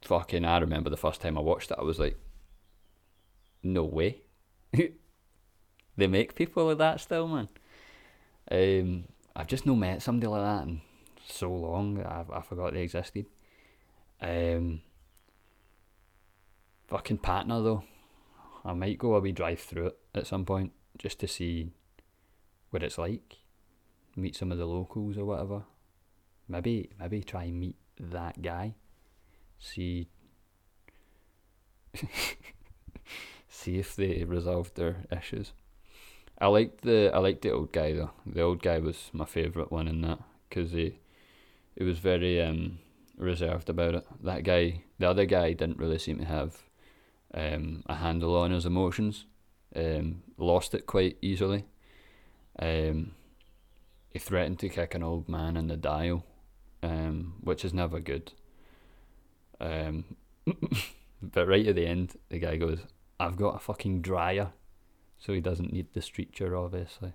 Fucking, 0.00 0.46
I 0.46 0.58
remember 0.58 0.88
the 0.88 0.96
first 0.96 1.20
time 1.20 1.36
I 1.36 1.42
watched 1.42 1.70
it, 1.70 1.78
I 1.78 1.84
was 1.84 1.98
like, 1.98 2.18
no 3.62 3.84
way. 3.84 4.22
they 4.72 6.06
make 6.06 6.34
people 6.34 6.66
like 6.66 6.78
that 6.78 7.00
still, 7.00 7.28
man. 7.28 7.48
Um, 8.50 9.04
I've 9.34 9.46
just 9.46 9.66
no 9.66 9.74
met 9.74 10.02
somebody 10.02 10.28
like 10.28 10.42
that 10.42 10.68
so 11.28 11.50
long 11.50 12.02
I, 12.02 12.24
I 12.32 12.40
forgot 12.40 12.72
they 12.72 12.82
existed. 12.82 13.26
Um, 14.20 14.80
fucking 16.88 17.18
Patna 17.18 17.60
though, 17.62 17.84
I 18.64 18.72
might 18.72 18.98
go 18.98 19.14
a 19.14 19.20
wee 19.20 19.32
drive 19.32 19.60
through 19.60 19.86
it 19.86 19.98
at 20.14 20.26
some 20.26 20.44
point 20.44 20.72
just 20.98 21.20
to 21.20 21.28
see 21.28 21.70
what 22.70 22.82
it's 22.82 22.98
like, 22.98 23.38
meet 24.16 24.36
some 24.36 24.52
of 24.52 24.58
the 24.58 24.66
locals 24.66 25.18
or 25.18 25.24
whatever. 25.24 25.62
Maybe 26.48 26.90
maybe 26.98 27.22
try 27.22 27.44
and 27.44 27.60
meet 27.60 27.76
that 27.98 28.40
guy, 28.40 28.74
see 29.58 30.08
see 33.48 33.78
if 33.78 33.96
they 33.96 34.24
resolved 34.24 34.76
their 34.76 35.04
issues. 35.10 35.52
I 36.38 36.46
liked 36.48 36.82
the 36.82 37.10
I 37.12 37.18
liked 37.18 37.42
the 37.42 37.52
old 37.52 37.72
guy 37.72 37.92
though. 37.94 38.12
The 38.26 38.42
old 38.42 38.62
guy 38.62 38.78
was 38.78 39.10
my 39.12 39.24
favourite 39.24 39.72
one 39.72 39.88
in 39.88 40.02
that 40.02 40.20
because 40.48 40.72
he 40.72 40.98
he 41.76 41.84
was 41.84 41.98
very 41.98 42.40
um, 42.40 42.78
reserved 43.16 43.68
about 43.68 43.94
it. 43.94 44.06
That 44.22 44.44
guy, 44.44 44.82
the 44.98 45.08
other 45.08 45.26
guy, 45.26 45.52
didn't 45.52 45.78
really 45.78 45.98
seem 45.98 46.18
to 46.18 46.24
have 46.24 46.56
um, 47.34 47.82
a 47.86 47.96
handle 47.96 48.36
on 48.36 48.50
his 48.50 48.66
emotions. 48.66 49.26
Um, 49.74 50.22
lost 50.38 50.74
it 50.74 50.86
quite 50.86 51.18
easily. 51.20 51.64
Um, 52.58 53.12
he 54.08 54.18
threatened 54.18 54.58
to 54.60 54.68
kick 54.68 54.94
an 54.94 55.02
old 55.02 55.28
man 55.28 55.56
in 55.56 55.66
the 55.66 55.76
dial, 55.76 56.24
um, 56.82 57.34
which 57.40 57.64
is 57.64 57.74
never 57.74 58.00
good. 58.00 58.32
Um, 59.60 60.04
but 61.22 61.46
right 61.46 61.66
at 61.66 61.74
the 61.74 61.86
end, 61.86 62.16
the 62.30 62.38
guy 62.38 62.56
goes, 62.56 62.80
"I've 63.20 63.36
got 63.36 63.56
a 63.56 63.58
fucking 63.58 64.02
dryer." 64.02 64.52
so 65.18 65.32
he 65.32 65.40
doesn't 65.40 65.72
need 65.72 65.92
the 65.92 66.00
streecher, 66.00 66.58
obviously. 66.58 67.12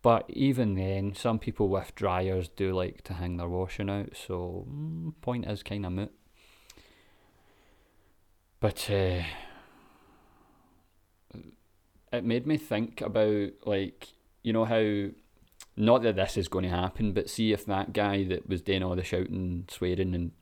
But 0.00 0.26
even 0.28 0.74
then, 0.74 1.14
some 1.14 1.38
people 1.38 1.68
with 1.68 1.94
dryers 1.94 2.48
do 2.48 2.72
like 2.72 3.02
to 3.04 3.14
hang 3.14 3.36
their 3.36 3.48
washing 3.48 3.90
out, 3.90 4.10
so 4.14 4.66
mm, 4.70 5.12
point 5.20 5.46
is 5.46 5.62
kind 5.62 5.84
of 5.84 5.92
moot. 5.92 6.12
But 8.60 8.88
uh, 8.90 9.22
it 12.12 12.24
made 12.24 12.46
me 12.46 12.56
think 12.56 13.00
about 13.00 13.50
like 13.64 14.08
you 14.42 14.52
know 14.52 14.64
how 14.64 15.10
not 15.76 16.02
that 16.02 16.16
this 16.16 16.36
is 16.36 16.48
going 16.48 16.64
to 16.64 16.70
happen, 16.70 17.12
but 17.12 17.30
see 17.30 17.52
if 17.52 17.66
that 17.66 17.92
guy 17.92 18.24
that 18.24 18.48
was 18.48 18.62
doing 18.62 18.82
all 18.82 18.96
the 18.96 19.04
shouting, 19.04 19.64
swearing, 19.68 20.14
and 20.14 20.32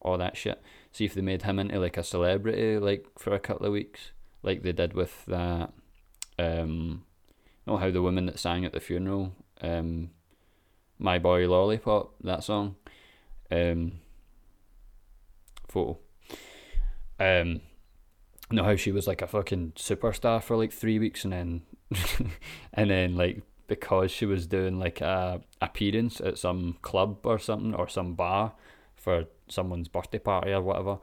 all 0.00 0.18
that 0.18 0.36
shit, 0.36 0.62
see 0.92 1.04
if 1.04 1.14
they 1.14 1.20
made 1.20 1.42
him 1.42 1.58
into 1.58 1.78
like 1.78 1.96
a 1.96 2.02
celebrity 2.02 2.78
like 2.78 3.06
for 3.18 3.34
a 3.34 3.40
couple 3.40 3.66
of 3.66 3.72
weeks, 3.72 4.12
like 4.42 4.62
they 4.62 4.72
did 4.72 4.94
with 4.94 5.24
that 5.26 5.72
um, 6.38 7.04
you 7.66 7.72
know 7.72 7.78
how 7.78 7.90
the 7.90 8.02
woman 8.02 8.26
that 8.26 8.38
sang 8.38 8.64
at 8.64 8.72
the 8.72 8.80
funeral, 8.80 9.34
um, 9.60 10.10
"My 10.98 11.18
Boy 11.18 11.48
Lollipop," 11.48 12.14
that 12.22 12.44
song, 12.44 12.76
um, 13.50 13.92
photo. 15.68 15.98
Um, 17.18 17.60
know 18.50 18.64
how 18.64 18.76
she 18.76 18.92
was 18.92 19.06
like 19.06 19.22
a 19.22 19.26
fucking 19.26 19.72
superstar 19.76 20.42
for 20.42 20.56
like 20.56 20.72
three 20.72 20.98
weeks, 20.98 21.24
and 21.24 21.32
then, 21.32 21.62
and 22.74 22.90
then 22.90 23.16
like 23.16 23.42
because 23.66 24.10
she 24.10 24.26
was 24.26 24.46
doing 24.46 24.80
like 24.80 25.00
a 25.00 25.40
appearance 25.60 26.20
at 26.20 26.38
some 26.38 26.76
club 26.82 27.18
or 27.24 27.38
something 27.38 27.72
or 27.72 27.88
some 27.88 28.14
bar 28.14 28.52
for 28.96 29.26
someone's 29.48 29.86
birthday 29.86 30.18
party 30.18 30.52
or 30.52 30.60
whatever, 30.60 30.98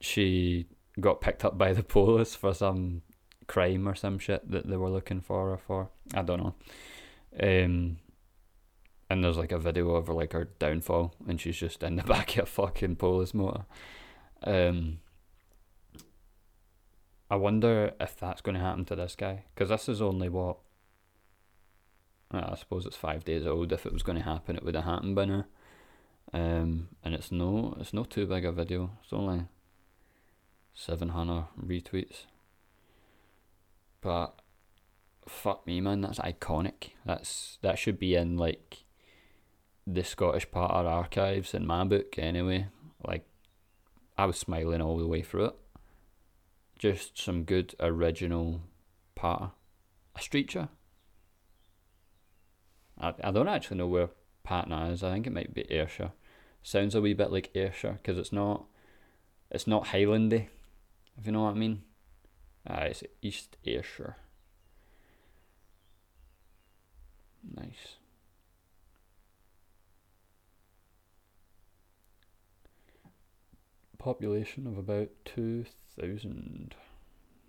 she 0.00 0.66
got 1.00 1.20
picked 1.20 1.44
up 1.44 1.58
by 1.58 1.72
the 1.72 1.82
police 1.96 2.34
for 2.34 2.54
some 2.54 3.02
crime 3.50 3.88
or 3.88 3.96
some 3.96 4.16
shit 4.20 4.48
that 4.48 4.68
they 4.68 4.76
were 4.76 4.88
looking 4.88 5.20
for 5.20 5.50
her 5.50 5.58
for. 5.58 5.88
I 6.14 6.22
don't 6.22 6.38
know. 6.38 6.54
Um, 7.42 7.98
and 9.10 9.24
there's 9.24 9.36
like 9.36 9.50
a 9.50 9.58
video 9.58 9.90
of 9.96 10.06
her 10.06 10.12
like 10.12 10.32
her 10.34 10.50
downfall, 10.60 11.14
and 11.26 11.40
she's 11.40 11.56
just 11.56 11.82
in 11.82 11.96
the 11.96 12.02
back 12.14 12.36
of 12.36 12.44
a 12.44 12.46
fucking 12.46 12.96
police 12.96 13.34
motor. 13.34 13.64
Um, 14.44 15.00
I 17.28 17.34
wonder 17.34 17.92
if 18.00 18.16
that's 18.18 18.40
going 18.40 18.54
to 18.54 18.60
happen 18.60 18.84
to 18.84 18.94
this 18.94 19.16
guy 19.16 19.44
because 19.52 19.68
this 19.68 19.88
is 19.88 20.00
only 20.00 20.28
what. 20.28 20.58
I 22.32 22.54
suppose 22.54 22.86
it's 22.86 22.96
five 22.96 23.24
days 23.24 23.44
old. 23.44 23.72
If 23.72 23.84
it 23.84 23.92
was 23.92 24.04
going 24.04 24.18
to 24.18 24.24
happen, 24.24 24.54
it 24.54 24.64
would 24.64 24.76
have 24.76 24.84
happened 24.84 25.16
by 25.16 25.24
now. 25.24 25.46
Um, 26.32 26.90
and 27.02 27.12
it's 27.12 27.32
no, 27.32 27.76
it's 27.80 27.92
not 27.92 28.10
too 28.10 28.26
big 28.26 28.44
a 28.44 28.52
video. 28.52 28.92
It's 29.02 29.12
only 29.12 29.46
seven 30.72 31.08
hundred 31.08 31.46
retweets. 31.60 32.26
But 34.00 34.40
fuck 35.28 35.66
me, 35.66 35.80
man, 35.80 36.00
that's 36.00 36.18
iconic. 36.18 36.90
That's 37.04 37.58
that 37.62 37.78
should 37.78 37.98
be 37.98 38.14
in 38.14 38.36
like 38.36 38.84
the 39.86 40.04
Scottish 40.04 40.50
Patter 40.50 40.88
archives 40.88 41.54
in 41.54 41.66
my 41.66 41.84
book 41.84 42.18
anyway. 42.18 42.68
Like 43.04 43.26
I 44.16 44.26
was 44.26 44.38
smiling 44.38 44.80
all 44.80 44.98
the 44.98 45.06
way 45.06 45.22
through 45.22 45.46
it. 45.46 45.54
Just 46.78 47.18
some 47.18 47.44
good 47.44 47.74
original 47.80 48.62
Patter. 49.14 49.50
A 50.16 50.18
streetcher. 50.18 50.68
I, 52.98 53.14
I 53.22 53.30
don't 53.30 53.48
actually 53.48 53.78
know 53.78 53.86
where 53.86 54.10
Patna 54.44 54.90
is. 54.90 55.02
I 55.02 55.12
think 55.12 55.26
it 55.26 55.32
might 55.32 55.54
be 55.54 55.70
Ayrshire. 55.70 56.12
Sounds 56.62 56.94
a 56.94 57.00
wee 57.00 57.14
bit 57.14 57.32
like 57.32 57.50
Ayrshire 57.54 57.98
because 58.02 58.18
it's 58.18 58.32
not 58.32 58.64
it's 59.50 59.66
not 59.66 59.86
Highlandy, 59.86 60.48
if 61.18 61.26
you 61.26 61.32
know 61.32 61.42
what 61.42 61.50
I 61.50 61.58
mean. 61.58 61.82
It's 62.66 63.02
East 63.22 63.56
Ayrshire. 63.64 64.16
Nice. 67.54 67.96
Population 73.98 74.66
of 74.66 74.78
about 74.78 75.08
2,000. 75.24 76.74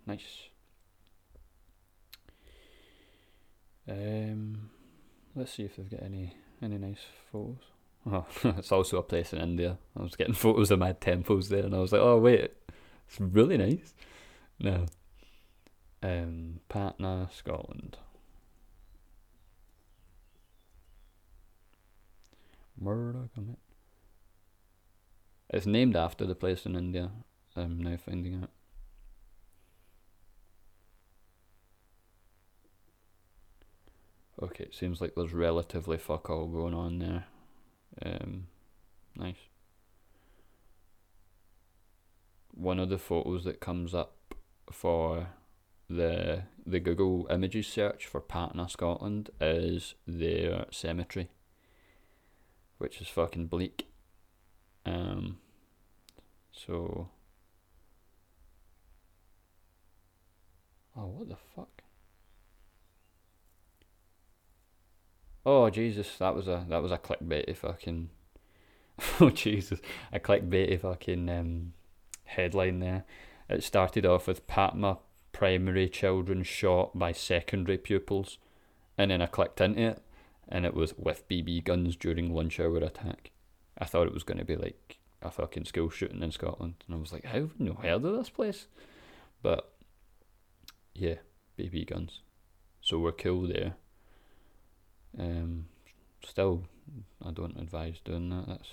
Nice. 0.06 0.48
Um, 3.88 4.70
let's 5.34 5.52
see 5.52 5.64
if 5.64 5.76
they've 5.76 5.90
got 5.90 6.02
any 6.02 6.36
any 6.62 6.78
nice 6.78 7.00
photos. 7.30 7.56
Oh, 8.06 8.26
it's 8.56 8.70
also 8.70 8.98
a 8.98 9.02
place 9.02 9.32
in 9.32 9.40
India. 9.40 9.78
I 9.98 10.02
was 10.02 10.14
getting 10.14 10.34
photos 10.34 10.70
of 10.70 10.78
my 10.78 10.92
temples 10.92 11.48
there, 11.48 11.64
and 11.64 11.74
I 11.74 11.78
was 11.78 11.92
like, 11.92 12.00
oh 12.00 12.18
wait, 12.18 12.52
it's 13.08 13.20
really 13.20 13.56
nice. 13.56 13.94
No. 14.60 14.86
Um, 16.02 16.60
Patna, 16.68 17.28
Scotland. 17.32 17.96
Murdoch 22.78 23.30
on 23.38 23.50
it. 23.50 23.58
It's 25.50 25.66
named 25.66 25.96
after 25.96 26.26
the 26.26 26.34
place 26.34 26.66
in 26.66 26.74
India. 26.74 27.10
I'm 27.54 27.80
now 27.80 27.96
finding 27.96 28.42
out. 28.42 28.50
Okay, 34.42 34.64
it 34.64 34.74
seems 34.74 35.00
like 35.00 35.14
there's 35.14 35.32
relatively 35.32 35.98
fuck 35.98 36.28
all 36.28 36.46
going 36.46 36.74
on 36.74 36.98
there. 36.98 37.24
Um, 38.04 38.46
nice. 39.14 39.36
One 42.52 42.80
of 42.80 42.88
the 42.88 42.98
photos 42.98 43.44
that 43.44 43.60
comes 43.60 43.94
up 43.94 44.34
for 44.72 45.28
the 45.96 46.44
the 46.64 46.80
Google 46.80 47.26
Images 47.30 47.66
search 47.66 48.06
for 48.06 48.20
Patna, 48.20 48.68
Scotland 48.68 49.30
is 49.40 49.94
their 50.06 50.66
cemetery, 50.70 51.28
which 52.78 53.00
is 53.00 53.08
fucking 53.08 53.46
bleak. 53.46 53.88
Um, 54.86 55.38
so. 56.50 57.08
Oh, 60.96 61.06
what 61.06 61.28
the 61.28 61.36
fuck? 61.56 61.82
Oh 65.44 65.70
Jesus, 65.70 66.16
that 66.18 66.34
was 66.34 66.46
a 66.46 66.64
that 66.68 66.82
was 66.82 66.92
a 66.92 66.98
clickbaity 66.98 67.56
fucking. 67.56 68.10
oh 69.20 69.30
Jesus, 69.30 69.80
a 70.12 70.20
clickbaity 70.20 70.80
fucking 70.80 71.28
um, 71.28 71.72
headline 72.24 72.78
there. 72.78 73.04
It 73.48 73.64
started 73.64 74.06
off 74.06 74.28
with 74.28 74.46
Patna 74.46 74.98
primary 75.32 75.88
children 75.88 76.42
shot 76.42 76.96
by 76.96 77.12
secondary 77.12 77.78
pupils, 77.78 78.38
and 78.96 79.10
then 79.10 79.22
I 79.22 79.26
clicked 79.26 79.60
into 79.60 79.80
it, 79.80 80.02
and 80.48 80.64
it 80.64 80.74
was 80.74 80.94
with 80.96 81.28
BB 81.28 81.64
guns 81.64 81.96
during 81.96 82.34
lunch 82.34 82.60
hour 82.60 82.76
attack. 82.76 83.30
I 83.78 83.86
thought 83.86 84.06
it 84.06 84.14
was 84.14 84.22
going 84.22 84.38
to 84.38 84.44
be 84.44 84.56
like 84.56 84.98
a 85.22 85.30
fucking 85.30 85.64
school 85.64 85.90
shooting 85.90 86.22
in 86.22 86.30
Scotland, 86.30 86.74
and 86.86 86.94
I 86.94 87.00
was 87.00 87.12
like, 87.12 87.24
have 87.24 87.50
you 87.58 87.74
heard 87.74 88.04
of 88.04 88.16
this 88.16 88.30
place? 88.30 88.66
But 89.42 89.72
yeah, 90.94 91.16
BB 91.58 91.88
guns. 91.88 92.20
So 92.80 92.98
we're 92.98 93.12
cool 93.12 93.46
there. 93.46 93.74
Um, 95.18 95.66
still, 96.24 96.64
I 97.24 97.30
don't 97.30 97.58
advise 97.58 98.00
doing 98.04 98.28
that. 98.30 98.46
That's 98.48 98.70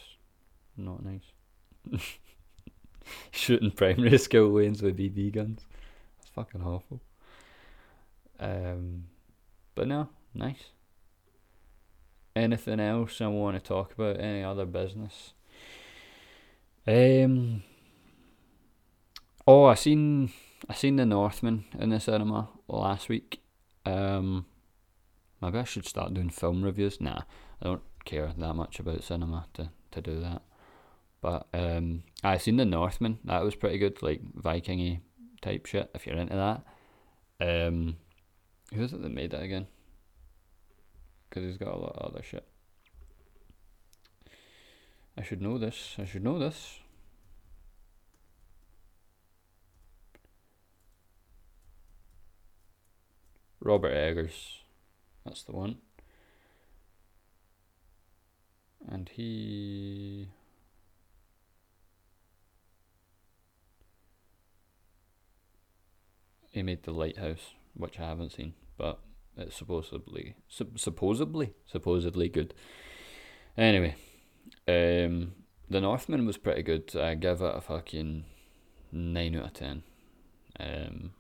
not 0.76 1.04
nice. 1.04 2.02
Shooting 3.32 3.72
primary 3.72 4.18
school 4.20 4.52
lanes 4.52 4.82
with 4.82 4.98
BB 4.98 5.34
guns 5.34 5.66
fucking 6.40 6.64
awful. 6.64 7.02
Um, 8.40 9.06
but 9.76 9.88
no, 9.88 10.08
nice. 10.34 10.72
anything 12.34 12.80
else 12.80 13.20
I 13.20 13.28
want 13.28 13.58
to 13.58 13.62
talk 13.62 13.94
about? 13.94 14.20
Any 14.20 14.44
other 14.44 14.66
business? 14.66 15.34
Um. 16.88 17.64
Oh, 19.46 19.66
I 19.66 19.74
seen 19.74 20.32
I 20.70 20.74
seen 20.76 20.96
the 20.96 21.06
Northman 21.06 21.66
in 21.78 21.90
the 21.90 22.00
cinema 22.00 22.50
last 22.68 23.10
week. 23.10 23.42
Um, 23.86 24.46
maybe 25.42 25.58
I 25.58 25.64
should 25.66 25.86
start 25.86 26.14
doing 26.14 26.30
film 26.30 26.64
reviews. 26.64 27.02
Nah, 27.02 27.24
I 27.62 27.66
don't 27.66 27.82
care 28.06 28.32
that 28.38 28.54
much 28.54 28.80
about 28.80 29.04
cinema 29.04 29.48
to, 29.56 29.72
to 29.92 30.02
do 30.02 30.22
that. 30.22 30.44
But 31.22 31.48
um, 31.54 32.04
I 32.24 32.38
seen 32.38 32.56
the 32.56 32.66
Northman. 32.66 33.20
That 33.26 33.44
was 33.44 33.56
pretty 33.56 33.78
good, 33.78 34.02
like 34.02 34.22
Vikingy 34.24 35.02
type 35.42 35.66
shit. 35.66 35.90
If 35.94 36.06
you're 36.06 36.18
into 36.18 36.36
that. 36.36 36.64
Um, 37.42 37.98
who 38.74 38.84
is 38.84 38.94
it 38.94 39.02
that 39.02 39.12
made 39.12 39.32
that 39.32 39.42
again? 39.42 39.68
Because 41.30 41.44
he's 41.44 41.58
got 41.58 41.74
a 41.74 41.78
lot 41.78 41.96
of 41.96 42.12
other 42.12 42.24
shit. 42.24 42.48
I 45.18 45.24
should 45.24 45.42
know 45.42 45.58
this. 45.58 45.96
I 45.98 46.06
should 46.06 46.24
know 46.24 46.40
this. 46.40 46.80
Robert 53.60 53.92
Eggers. 53.92 54.60
That's 55.26 55.44
the 55.44 55.52
one. 55.52 55.78
And 58.88 59.10
he. 59.10 60.30
He 66.60 66.64
made 66.64 66.84
The 66.84 66.92
Lighthouse, 66.92 67.54
which 67.74 68.02
I 68.02 68.10
haven't 68.10 68.34
seen, 68.34 68.54
but 68.78 69.00
it's 69.38 69.56
supposedly 69.56 70.36
sup- 70.50 70.78
supposedly 70.78 71.54
supposedly 71.66 72.28
good. 72.28 72.54
Anyway, 73.58 73.96
um, 74.68 75.36
The 75.70 75.80
Northman 75.80 76.26
was 76.26 76.38
pretty 76.38 76.64
good. 76.64 76.94
I 76.98 77.16
give 77.16 77.42
it 77.42 77.56
a 77.56 77.62
fucking 77.62 78.26
nine 78.92 79.38
out 79.38 79.46
of 79.46 79.54
ten. 79.54 79.84
Um, 80.60 81.12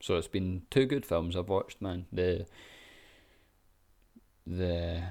so 0.00 0.16
it's 0.16 0.26
been 0.26 0.62
two 0.70 0.86
good 0.86 1.04
films 1.04 1.36
I've 1.36 1.50
watched, 1.50 1.82
man. 1.82 2.06
The 2.10 2.46
the 4.46 5.02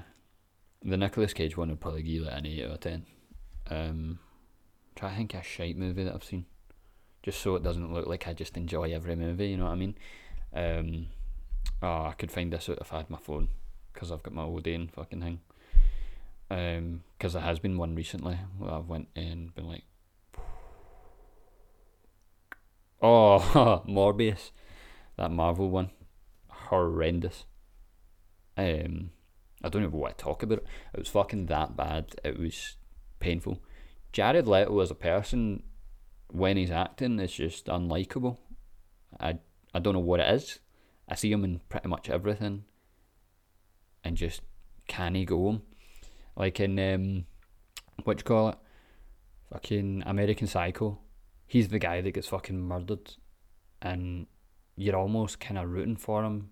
the 0.82 0.96
Nicolas 0.96 1.32
Cage 1.34 1.56
one 1.56 1.68
would 1.68 1.80
probably 1.80 2.02
give 2.02 2.24
it 2.24 2.32
an 2.32 2.46
eight 2.46 2.64
out 2.64 2.72
of 2.72 2.80
ten. 2.80 3.06
Um, 3.70 4.18
try 4.96 5.10
to 5.10 5.16
think 5.16 5.34
a 5.34 5.42
shite 5.44 5.76
movie 5.76 6.02
that 6.02 6.14
I've 6.14 6.24
seen, 6.24 6.46
just 7.26 7.40
so 7.40 7.56
it 7.56 7.64
doesn't 7.64 7.92
look 7.92 8.06
like 8.06 8.28
I 8.28 8.32
just 8.32 8.56
enjoy 8.56 8.94
every 8.94 9.16
movie. 9.16 9.48
You 9.48 9.56
know 9.56 9.64
what 9.64 9.72
I 9.72 9.74
mean? 9.74 9.96
Um, 10.54 11.06
oh, 11.82 12.06
I 12.06 12.14
could 12.16 12.30
find 12.30 12.52
this 12.52 12.68
out 12.68 12.78
if 12.80 12.92
I 12.92 12.98
had 12.98 13.10
my 13.10 13.18
phone, 13.18 13.48
because 13.92 14.12
I've 14.12 14.22
got 14.22 14.32
my 14.32 14.44
Odeon 14.44 14.88
fucking 14.94 15.20
thing. 15.20 15.40
Um, 16.48 17.02
because 17.18 17.32
there 17.32 17.42
has 17.42 17.58
been 17.58 17.76
one 17.76 17.96
recently 17.96 18.38
where 18.56 18.72
I've 18.72 18.86
went 18.86 19.08
and 19.16 19.52
been 19.56 19.66
like, 19.66 19.82
oh, 23.02 23.82
Morbius 23.88 24.52
that 25.16 25.32
Marvel 25.32 25.68
one, 25.68 25.90
horrendous. 26.48 27.44
Um, 28.56 29.10
I 29.64 29.68
don't 29.68 29.82
even 29.82 29.98
want 29.98 30.16
to 30.16 30.22
talk 30.22 30.42
about 30.44 30.58
it. 30.58 30.66
It 30.94 31.00
was 31.00 31.08
fucking 31.08 31.46
that 31.46 31.76
bad. 31.76 32.14
It 32.22 32.38
was 32.38 32.76
painful. 33.18 33.58
Jared 34.12 34.46
Leto 34.46 34.78
as 34.78 34.90
a 34.90 34.94
person, 34.94 35.64
when 36.36 36.56
he's 36.56 36.70
acting, 36.70 37.18
is 37.18 37.32
just 37.32 37.66
unlikable. 37.66 38.38
I 39.18 39.38
I 39.74 39.78
don't 39.78 39.94
know 39.94 40.00
what 40.00 40.20
it 40.20 40.34
is. 40.34 40.60
I 41.08 41.14
see 41.14 41.32
him 41.32 41.44
in 41.44 41.60
pretty 41.68 41.88
much 41.88 42.10
everything, 42.10 42.64
and 44.04 44.16
just 44.16 44.42
can 44.86 45.14
he 45.14 45.24
go 45.24 45.36
home? 45.36 45.62
Like 46.36 46.60
in 46.60 46.78
um, 46.78 47.26
what 48.04 48.18
you 48.18 48.24
call 48.24 48.50
it? 48.50 48.58
Fucking 49.52 50.02
American 50.06 50.46
Psycho. 50.46 50.98
He's 51.46 51.68
the 51.68 51.78
guy 51.78 52.00
that 52.00 52.10
gets 52.12 52.28
fucking 52.28 52.60
murdered, 52.60 53.14
and 53.80 54.26
you're 54.76 54.96
almost 54.96 55.40
kind 55.40 55.58
of 55.58 55.70
rooting 55.70 55.96
for 55.96 56.24
him 56.24 56.50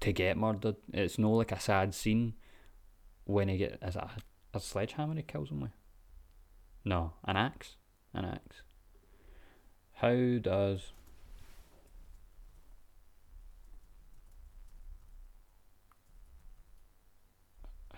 to 0.00 0.12
get 0.12 0.36
murdered. 0.36 0.76
It's 0.92 1.18
no 1.18 1.32
like 1.32 1.52
a 1.52 1.60
sad 1.60 1.94
scene 1.94 2.34
when 3.24 3.48
he 3.48 3.56
get 3.56 3.72
it 3.72 3.82
a, 3.82 4.10
a 4.52 4.60
sledgehammer 4.60 5.14
he 5.16 5.22
kills 5.22 5.50
him 5.50 5.60
with? 5.60 5.72
No, 6.84 7.14
an 7.24 7.36
axe. 7.36 7.76
An 8.12 8.24
axe. 8.24 8.62
How 10.04 10.38
does 10.38 10.92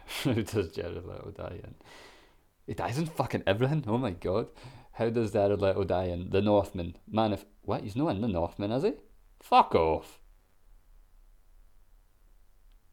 How 0.22 0.32
does 0.34 0.70
Jared 0.70 1.04
Leto 1.04 1.32
die 1.36 1.58
in? 1.64 1.74
He 2.64 2.74
dies 2.74 2.96
in 2.98 3.06
fucking 3.06 3.42
everything. 3.44 3.82
Oh 3.88 3.98
my 3.98 4.12
god. 4.12 4.46
How 4.92 5.10
does 5.10 5.32
Jared 5.32 5.60
Leto 5.60 5.82
die 5.82 6.04
in 6.04 6.30
The 6.30 6.40
Northman? 6.40 6.96
Man, 7.10 7.32
if 7.32 7.44
what? 7.62 7.82
He's 7.82 7.96
not 7.96 8.10
in 8.10 8.20
The 8.20 8.28
Northman, 8.28 8.70
is 8.70 8.84
he? 8.84 8.92
Fuck 9.40 9.74
off. 9.74 10.20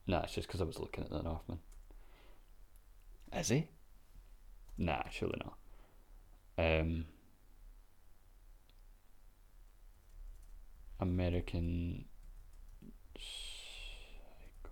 Nah, 0.07 0.21
it's 0.21 0.33
just 0.33 0.47
because 0.47 0.59
I 0.59 0.65
was 0.65 0.79
looking 0.79 1.03
at 1.03 1.11
the 1.11 1.21
Northman. 1.21 1.59
Is 3.31 3.49
he? 3.49 3.67
Nah, 4.79 5.03
surely 5.11 5.39
not. 5.45 5.57
Um, 6.57 7.05
American 11.03 12.05
Psycho. 13.15 14.71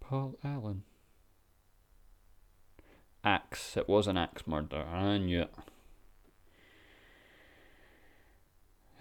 Paul 0.00 0.38
Allen. 0.42 0.84
Axe. 3.24 3.76
It 3.76 3.88
was 3.88 4.06
an 4.06 4.16
axe 4.16 4.46
murder. 4.46 4.84
I 4.84 5.18
knew 5.18 5.42
it. 5.42 5.54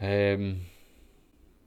Um, 0.02 0.62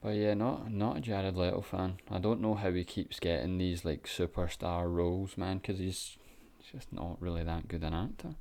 but 0.03 0.11
yeah, 0.17 0.35
not 0.35 0.71
not 0.71 0.97
a 0.99 1.01
Jared 1.01 1.37
Leto 1.37 1.61
fan. 1.61 1.99
I 2.11 2.19
don't 2.19 2.41
know 2.41 2.55
how 2.55 2.73
he 2.73 2.85
keeps 2.85 3.21
getting 3.21 3.59
these 3.59 3.85
like 3.85 4.05
superstar 4.07 4.93
roles, 4.93 5.37
man, 5.39 5.59
because 5.59 5.79
he's 5.79 6.19
just 6.75 6.93
not 6.93 7.21
really 7.21 7.45
that 7.45 7.69
good 7.69 7.85
an 7.85 7.95
actor. 7.95 8.35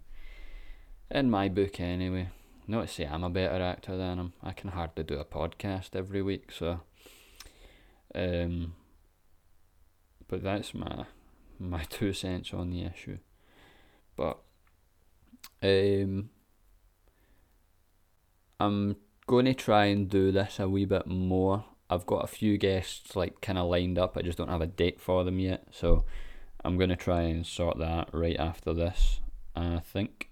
In 1.12 1.30
my 1.30 1.50
book, 1.50 1.80
anyway. 1.80 2.30
Not 2.68 2.88
to 2.88 2.94
say 2.94 3.06
I'm 3.06 3.24
a 3.24 3.30
better 3.30 3.62
actor 3.62 3.96
than 3.98 4.18
him. 4.18 4.34
I 4.42 4.54
can 4.54 4.72
hardly 4.72 5.04
do 5.04 5.20
a 5.20 5.26
podcast 5.26 5.96
every 5.96 6.22
week, 6.22 6.52
so. 6.52 6.80
Um. 8.16 8.74
But 10.28 10.44
that's 10.44 10.74
my 10.74 11.06
my 11.60 11.84
two 11.90 12.14
cents 12.14 12.54
on 12.54 12.72
the 12.72 12.84
issue. 12.84 13.20
But 14.16 14.40
um, 15.62 16.30
I'm 18.60 18.96
going 19.28 19.46
to 19.46 19.54
try 19.54 19.86
and 19.86 20.10
do 20.10 20.32
this 20.32 20.60
a 20.60 20.70
wee 20.70 20.86
bit 20.86 21.08
more. 21.08 21.66
I've 21.90 22.06
got 22.06 22.24
a 22.24 22.28
few 22.28 22.58
guests 22.58 23.16
like 23.16 23.42
kind 23.42 23.58
of 23.58 23.70
lined 23.70 24.00
up. 24.00 24.18
I 24.18 24.22
just 24.22 24.38
don't 24.38 24.50
have 24.50 24.62
a 24.62 24.68
date 24.68 25.02
for 25.02 25.24
them 25.24 25.40
yet, 25.40 25.68
so 25.72 26.06
I'm 26.64 26.78
going 26.78 26.90
to 26.90 26.96
try 26.96 27.22
and 27.22 27.46
sort 27.46 27.78
that 27.80 28.10
right 28.14 28.38
after 28.38 28.74
this. 28.74 29.20
I 29.56 29.80
think, 29.80 30.32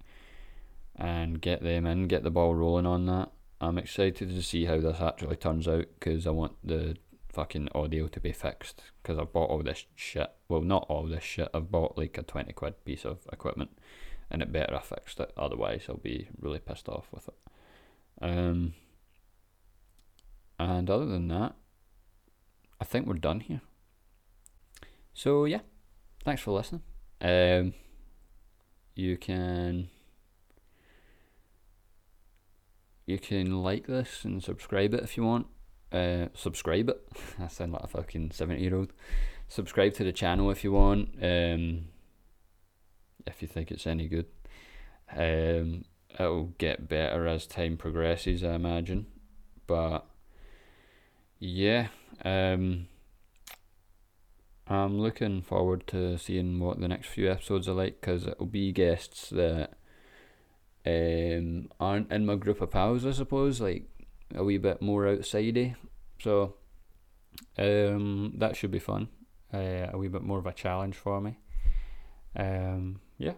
and 0.96 1.40
get 1.40 1.62
them 1.62 1.86
in, 1.86 2.08
get 2.08 2.24
the 2.24 2.32
ball 2.32 2.56
rolling 2.56 2.86
on 2.86 3.06
that. 3.06 3.32
I'm 3.60 3.78
excited 3.78 4.30
to 4.30 4.42
see 4.42 4.66
how 4.66 4.80
this 4.80 5.00
actually 5.00 5.36
turns 5.36 5.68
out 5.68 5.86
because 6.00 6.26
I 6.26 6.32
want 6.32 6.54
the 6.64 6.98
fucking 7.32 7.70
audio 7.76 8.08
to 8.08 8.20
be 8.20 8.32
fixed 8.32 8.82
because 9.02 9.20
I've 9.20 9.32
bought 9.32 9.50
all 9.50 9.62
this 9.62 9.86
shit. 9.96 10.32
Well, 10.50 10.62
not 10.62 10.88
all 10.90 11.06
this 11.06 11.24
shit. 11.24 11.50
I've 11.54 11.72
bought 11.72 11.98
like 11.98 12.18
a 12.18 12.24
20 12.24 12.52
quid 12.54 12.84
piece 12.84 13.06
of 13.06 13.20
equipment 13.32 13.78
and 14.32 14.42
it 14.42 14.52
better 14.52 14.76
I 14.76 14.82
fixed 14.82 15.20
it. 15.20 15.32
Otherwise, 15.38 15.84
I'll 15.88 15.98
be 15.98 16.30
really 16.40 16.60
pissed 16.60 16.90
off 16.90 17.08
with 17.12 17.28
it. 17.28 17.36
Um, 18.22 18.74
and 20.58 20.90
other 20.90 21.06
than 21.06 21.28
that, 21.28 21.54
I 22.80 22.86
think 22.86 23.06
we're 23.06 23.14
done 23.16 23.42
here. 23.42 23.62
So, 25.14 25.46
yeah, 25.46 25.60
thanks 26.24 26.42
for 26.42 26.52
listening. 26.52 26.82
Um, 27.22 27.74
you 28.96 29.18
can 29.18 29.90
you 33.06 33.20
can 33.20 33.62
like 33.62 33.88
this 33.88 34.24
and 34.24 34.44
subscribe 34.44 34.94
it 34.94 35.04
if 35.04 35.18
you 35.18 35.24
want. 35.24 35.48
Uh, 35.92 36.28
subscribe 36.34 36.90
it. 36.90 37.02
I 37.40 37.48
sound 37.48 37.74
like 37.74 37.84
a 37.84 37.88
fucking 37.88 38.32
seventy 38.32 38.64
year 38.64 38.76
old. 38.76 38.94
Subscribe 39.48 39.94
to 39.96 40.04
the 40.04 40.14
channel 40.14 40.50
if 40.50 40.64
you 40.64 40.72
want. 40.72 41.10
Um, 41.22 41.86
if 43.28 43.42
you 43.42 43.48
think 43.48 43.72
it's 43.72 43.88
any 43.88 44.08
good. 44.08 44.28
Um, 45.14 45.84
it'll 46.18 46.54
get 46.58 46.88
better 46.88 47.28
as 47.28 47.46
time 47.46 47.78
progresses, 47.78 48.44
I 48.44 48.54
imagine. 48.54 49.08
But 49.68 50.06
yeah, 51.40 51.88
um, 52.24 52.88
I'm 54.72 55.02
looking 55.02 55.42
forward 55.42 55.86
to 55.88 56.18
seeing 56.18 56.58
what 56.60 56.80
the 56.80 56.88
next 56.88 57.08
few 57.08 57.30
episodes 57.30 57.68
are 57.68 57.74
like 57.74 58.00
because 58.00 58.26
it'll 58.26 58.46
be 58.46 58.72
guests 58.72 59.30
that 59.32 59.74
um, 60.86 61.70
aren't 61.78 62.10
in 62.10 62.26
my 62.26 62.36
group 62.36 62.62
of 62.62 62.72
pals, 62.72 63.06
I 63.06 63.12
suppose, 63.12 63.60
like 63.60 63.84
a 64.34 64.46
wee 64.46 64.58
bit 64.58 64.82
more 64.82 65.04
outsidey. 65.04 65.76
So 66.22 66.56
um, 67.58 68.34
that 68.38 68.56
should 68.56 68.72
be 68.72 68.80
fun. 68.80 69.10
Uh, 69.54 69.88
a 69.92 69.98
wee 69.98 70.08
bit 70.08 70.24
more 70.24 70.40
of 70.40 70.46
a 70.46 70.54
challenge 70.54 70.96
for 70.96 71.20
me. 71.20 71.38
Um, 72.38 73.02
yeah. 73.18 73.34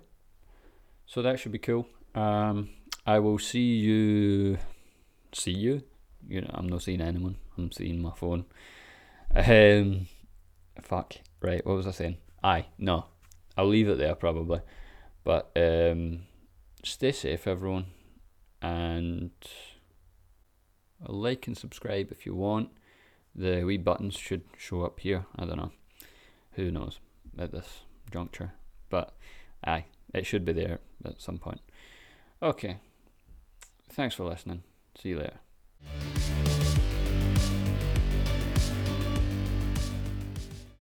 So 1.07 1.23
that 1.23 1.39
should 1.39 1.51
be 1.51 1.57
cool. 1.57 1.87
Um, 2.13 2.69
I 3.07 3.17
will 3.17 3.39
see 3.39 3.77
you. 3.77 4.59
See 5.31 5.51
you. 5.51 5.81
You 6.29 6.41
know, 6.41 6.51
I'm 6.53 6.69
not 6.69 6.83
seeing 6.83 7.01
anyone. 7.01 7.37
I'm 7.57 7.71
seeing 7.71 8.03
my 8.03 8.11
phone. 8.11 8.45
Um, 9.35 10.05
fuck. 10.81 11.15
Right. 11.41 11.65
What 11.65 11.75
was 11.75 11.87
I 11.87 11.91
saying? 11.91 12.17
Aye. 12.43 12.65
No. 12.77 13.05
I'll 13.57 13.67
leave 13.67 13.87
it 13.87 13.97
there 13.97 14.15
probably. 14.15 14.61
But 15.23 15.51
um, 15.55 16.23
stay 16.83 17.11
safe, 17.11 17.47
everyone, 17.47 17.85
and 18.61 19.31
like 21.07 21.47
and 21.47 21.57
subscribe 21.57 22.11
if 22.11 22.25
you 22.25 22.35
want. 22.35 22.69
The 23.35 23.63
wee 23.63 23.77
buttons 23.77 24.15
should 24.15 24.43
show 24.57 24.83
up 24.83 24.99
here. 24.99 25.25
I 25.35 25.45
don't 25.45 25.57
know. 25.57 25.71
Who 26.53 26.71
knows 26.71 26.99
at 27.37 27.51
this 27.51 27.81
juncture? 28.11 28.53
But 28.89 29.15
aye, 29.65 29.85
it 30.13 30.25
should 30.25 30.45
be 30.45 30.53
there 30.53 30.79
at 31.03 31.21
some 31.21 31.37
point. 31.37 31.61
Okay. 32.41 32.77
Thanks 33.89 34.15
for 34.15 34.25
listening. 34.25 34.63
See 34.95 35.09
you 35.09 35.19
later. 35.19 36.22